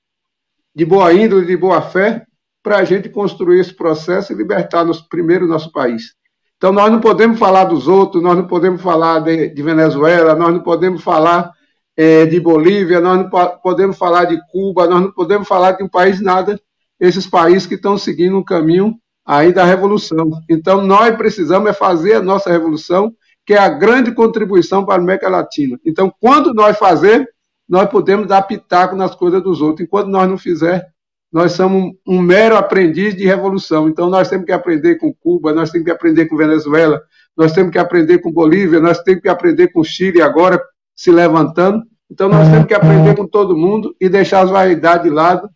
[0.76, 2.26] de boa índole, de boa fé,
[2.62, 6.14] para a gente construir esse processo e libertar nos, primeiro nosso país.
[6.58, 10.54] Então, nós não podemos falar dos outros, nós não podemos falar de, de Venezuela, nós
[10.54, 11.52] não podemos falar
[11.98, 13.30] é, de Bolívia, nós não
[13.62, 16.60] podemos falar de Cuba, nós não podemos falar de um país nada,
[17.00, 20.30] esses países que estão seguindo um caminho aí da revolução.
[20.50, 23.14] Então, nós precisamos é fazer a nossa revolução,
[23.46, 25.80] que é a grande contribuição para a América Latina.
[25.86, 27.28] Então, quando nós fazer,
[27.68, 29.86] nós podemos dar pitaco nas coisas dos outros.
[29.86, 30.86] Enquanto nós não fizer,
[31.32, 33.89] nós somos um mero aprendiz de revolução.
[33.89, 37.02] Então, nós temos que aprender com Cuba, nós temos que aprender com Venezuela,
[37.36, 40.62] nós temos que aprender com Bolívia, nós temos que aprender com Chile agora
[40.96, 41.84] se levantando.
[42.10, 45.50] Então, nós temos que aprender com todo mundo e deixar as variedades de lado,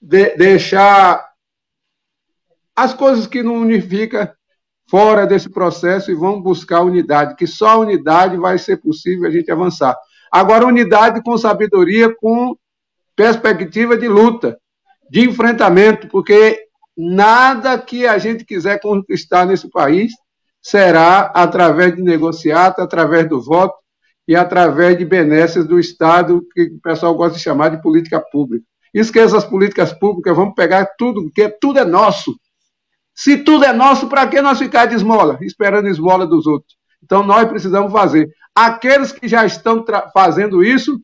[0.00, 1.28] de, deixar
[2.74, 4.28] as coisas que não unificam
[4.88, 9.30] fora desse processo e vamos buscar unidade, que só a unidade vai ser possível a
[9.30, 9.94] gente avançar.
[10.32, 12.56] Agora, unidade com sabedoria, com
[13.14, 14.58] perspectiva de luta,
[15.10, 16.58] de enfrentamento, porque
[16.96, 20.12] nada que a gente quiser conquistar nesse país
[20.62, 23.74] será através de negociata, através do voto
[24.30, 28.64] e através de benesses do Estado, que o pessoal gosta de chamar de política pública.
[28.94, 32.38] Esqueça as políticas públicas, vamos pegar tudo, porque tudo é nosso.
[33.12, 36.76] Se tudo é nosso, para que nós ficar de esmola, esperando esmola dos outros?
[37.02, 38.30] Então, nós precisamos fazer.
[38.54, 41.00] Aqueles que já estão fazendo isso,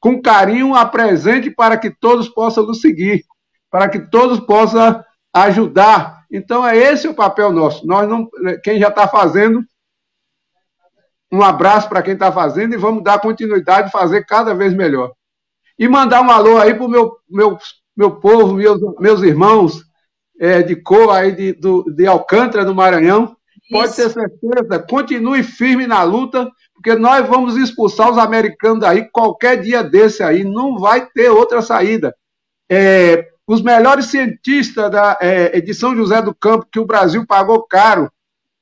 [0.00, 3.22] com carinho, apresente para que todos possam nos seguir,
[3.70, 5.04] para que todos possam
[5.34, 6.24] ajudar.
[6.32, 7.86] Então, é esse o papel nosso.
[7.86, 8.26] Nós não,
[8.64, 9.62] quem já está fazendo,
[11.36, 15.12] um abraço para quem está fazendo e vamos dar continuidade, fazer cada vez melhor.
[15.78, 17.58] E mandar um alô aí para o meu, meu,
[17.96, 19.82] meu povo, meus, meus irmãos
[20.38, 23.36] é, de cor aí de, do, de Alcântara, no Maranhão,
[23.70, 29.60] Pode ter certeza, continue firme na luta, porque nós vamos expulsar os americanos daí qualquer
[29.60, 32.14] dia desse aí, não vai ter outra saída.
[32.70, 37.66] É, os melhores cientistas da, é, de São José do Campo, que o Brasil pagou
[37.66, 38.10] caro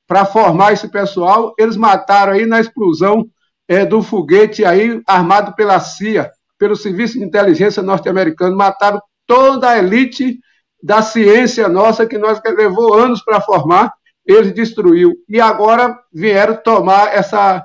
[0.07, 3.25] para formar esse pessoal, eles mataram aí na explosão
[3.67, 9.77] é, do foguete aí armado pela CIA, pelo Serviço de Inteligência norte-americano, mataram toda a
[9.77, 10.39] elite
[10.81, 13.91] da ciência nossa que nós levou anos para formar
[14.25, 15.13] eles destruiu.
[15.29, 17.63] E agora vieram tomar essa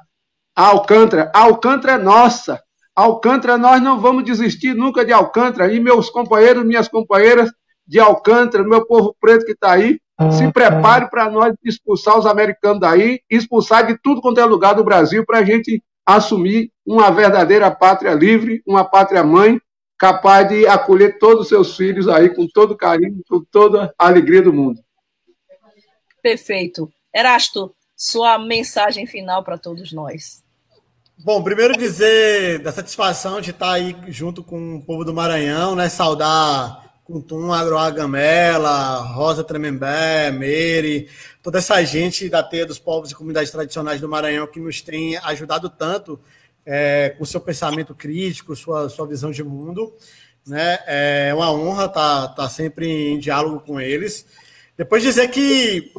[0.55, 1.33] Alcântara.
[1.35, 2.61] A Alcântara é nossa.
[2.95, 5.73] Alcântara, nós não vamos desistir nunca de Alcântara.
[5.73, 7.51] E meus companheiros, minhas companheiras
[7.91, 9.99] de Alcântara, meu povo preto que está aí,
[10.31, 14.85] se prepare para nós expulsar os americanos daí, expulsar de tudo quanto é lugar do
[14.85, 19.61] Brasil, para a gente assumir uma verdadeira pátria livre, uma pátria mãe,
[19.99, 24.41] capaz de acolher todos os seus filhos aí com todo carinho, com toda a alegria
[24.41, 24.81] do mundo.
[26.23, 26.89] Perfeito.
[27.13, 30.45] Erasto, sua mensagem final para todos nós.
[31.19, 35.89] Bom, primeiro dizer da satisfação de estar aí junto com o povo do Maranhão, né?
[35.89, 41.09] Saudar Cuntum, Agroagamela, Rosa Tremembé, Meire,
[41.43, 45.17] toda essa gente da Teia dos Povos e Comunidades Tradicionais do Maranhão que nos tem
[45.17, 46.21] ajudado tanto
[46.65, 49.93] é, com seu pensamento crítico, sua, sua visão de mundo.
[50.47, 50.79] Né?
[50.87, 54.25] É uma honra estar, estar sempre em diálogo com eles.
[54.77, 55.93] Depois dizer que,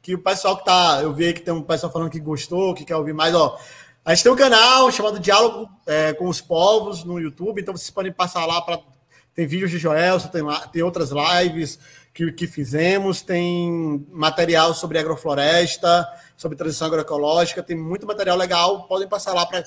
[0.00, 1.00] que o pessoal que está.
[1.02, 3.58] Eu vi que tem um pessoal falando que gostou, que quer ouvir mais, ó.
[4.02, 7.90] A gente tem um canal chamado Diálogo é, com os Povos no YouTube, então vocês
[7.90, 8.93] podem passar lá para.
[9.34, 11.78] Tem vídeos de Joel, tem, tem outras lives
[12.12, 16.06] que, que fizemos, tem material sobre agrofloresta,
[16.36, 19.64] sobre transição agroecológica, tem muito material legal, podem passar lá para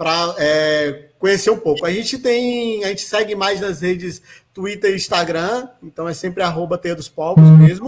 [0.00, 1.84] para é, conhecer um pouco.
[1.84, 4.22] A gente tem, a gente segue mais nas redes
[4.54, 7.86] Twitter e Instagram, então é sempre arroba Teia dos Povos mesmo.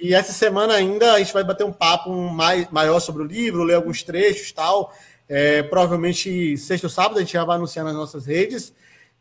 [0.00, 3.64] E essa semana ainda a gente vai bater um papo mais, maior sobre o livro,
[3.64, 4.90] ler alguns trechos tal.
[5.28, 8.72] É, provavelmente sexta ou sábado a gente já vai anunciar nas nossas redes.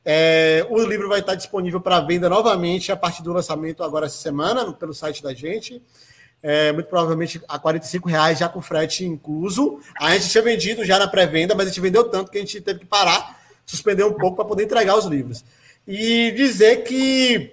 [0.05, 4.17] É, o livro vai estar disponível para venda novamente a partir do lançamento agora essa
[4.17, 5.81] semana, pelo site da gente
[6.47, 9.79] é, muito provavelmente a 45 reais já com frete incluso.
[9.99, 12.61] A gente tinha vendido já na pré-venda, mas a gente vendeu tanto que a gente
[12.61, 15.43] teve que parar, suspender um pouco para poder entregar os livros.
[15.87, 17.51] E dizer que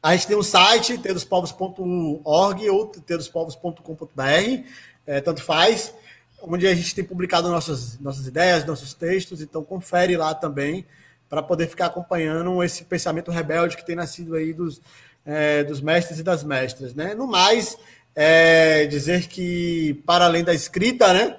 [0.00, 4.62] a gente tem um site, terdospovos.org ou terdospovos.com.br,
[5.04, 5.92] é, tanto faz,
[6.40, 10.86] onde a gente tem publicado nossas, nossas ideias, nossos textos, então confere lá também
[11.28, 14.80] para poder ficar acompanhando esse pensamento rebelde que tem nascido aí dos,
[15.24, 16.94] é, dos mestres e das mestras.
[16.94, 17.14] Né?
[17.14, 17.76] No mais,
[18.14, 21.36] é dizer que, para além da escrita, né,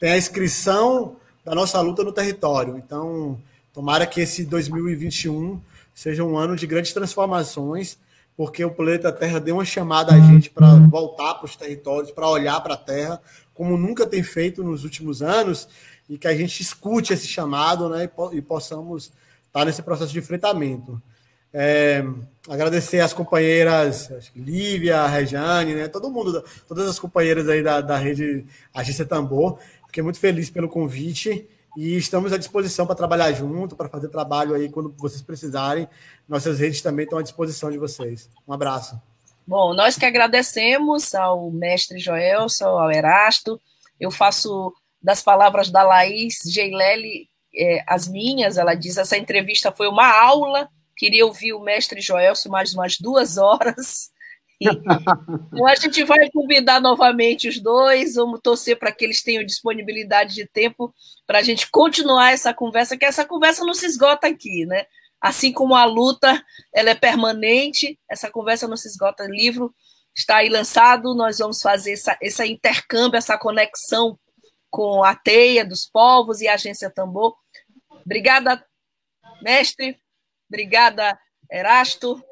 [0.00, 2.78] tem a inscrição da nossa luta no território.
[2.78, 3.38] Então,
[3.72, 5.60] tomara que esse 2021
[5.94, 7.98] seja um ano de grandes transformações,
[8.36, 12.28] porque o planeta Terra deu uma chamada a gente para voltar para os territórios, para
[12.28, 13.20] olhar para a Terra,
[13.52, 15.68] como nunca tem feito nos últimos anos,
[16.08, 19.12] e que a gente escute esse chamado né, e, possamos
[19.54, 21.00] estar nesse processo de enfrentamento.
[21.52, 22.02] É,
[22.48, 28.44] agradecer as companheiras Lívia, Rejane, né, todo mundo, todas as companheiras aí da, da rede
[28.74, 29.60] Agência Tambor.
[29.86, 34.54] Fiquei muito feliz pelo convite e estamos à disposição para trabalhar junto, para fazer trabalho
[34.54, 35.88] aí quando vocês precisarem.
[36.28, 38.28] Nossas redes também estão à disposição de vocês.
[38.48, 39.00] Um abraço.
[39.46, 43.60] Bom, nós que agradecemos ao mestre Joelson, ao Erasto.
[44.00, 48.58] Eu faço das palavras da Laís Geilele é, as minhas.
[48.58, 53.36] Ela diz: essa entrevista foi uma aula Queria ouvir o mestre Joelson mais umas duas
[53.36, 54.12] horas.
[55.52, 60.34] Então a gente vai convidar novamente os dois, vamos torcer para que eles tenham disponibilidade
[60.34, 60.94] de tempo
[61.26, 64.86] para a gente continuar essa conversa, que essa conversa não se esgota aqui, né?
[65.20, 66.42] Assim como a luta
[66.72, 69.26] ela é permanente, essa conversa não se esgota.
[69.26, 69.74] Livro
[70.14, 74.18] está aí lançado, nós vamos fazer essa, essa intercâmbio, essa conexão
[74.70, 77.36] com a Teia dos Povos e a Agência Tambor.
[78.04, 78.64] Obrigada,
[79.42, 79.98] mestre.
[80.48, 81.18] Obrigada,
[81.50, 82.22] Erasto.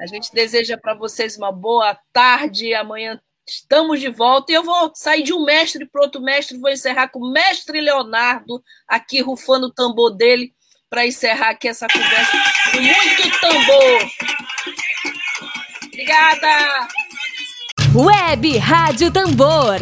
[0.00, 2.74] A gente deseja para vocês uma boa tarde.
[2.74, 4.50] Amanhã estamos de volta.
[4.50, 6.58] E eu vou sair de um mestre para outro mestre.
[6.58, 10.52] Vou encerrar com o mestre Leonardo, aqui rufando o tambor dele,
[10.90, 12.32] para encerrar aqui essa conversa
[12.72, 14.10] com muito tambor.
[15.86, 16.88] Obrigada.
[17.94, 19.76] Web Rádio Tambor.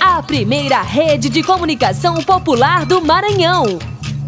[0.00, 3.91] A primeira rede de comunicação popular do Maranhão.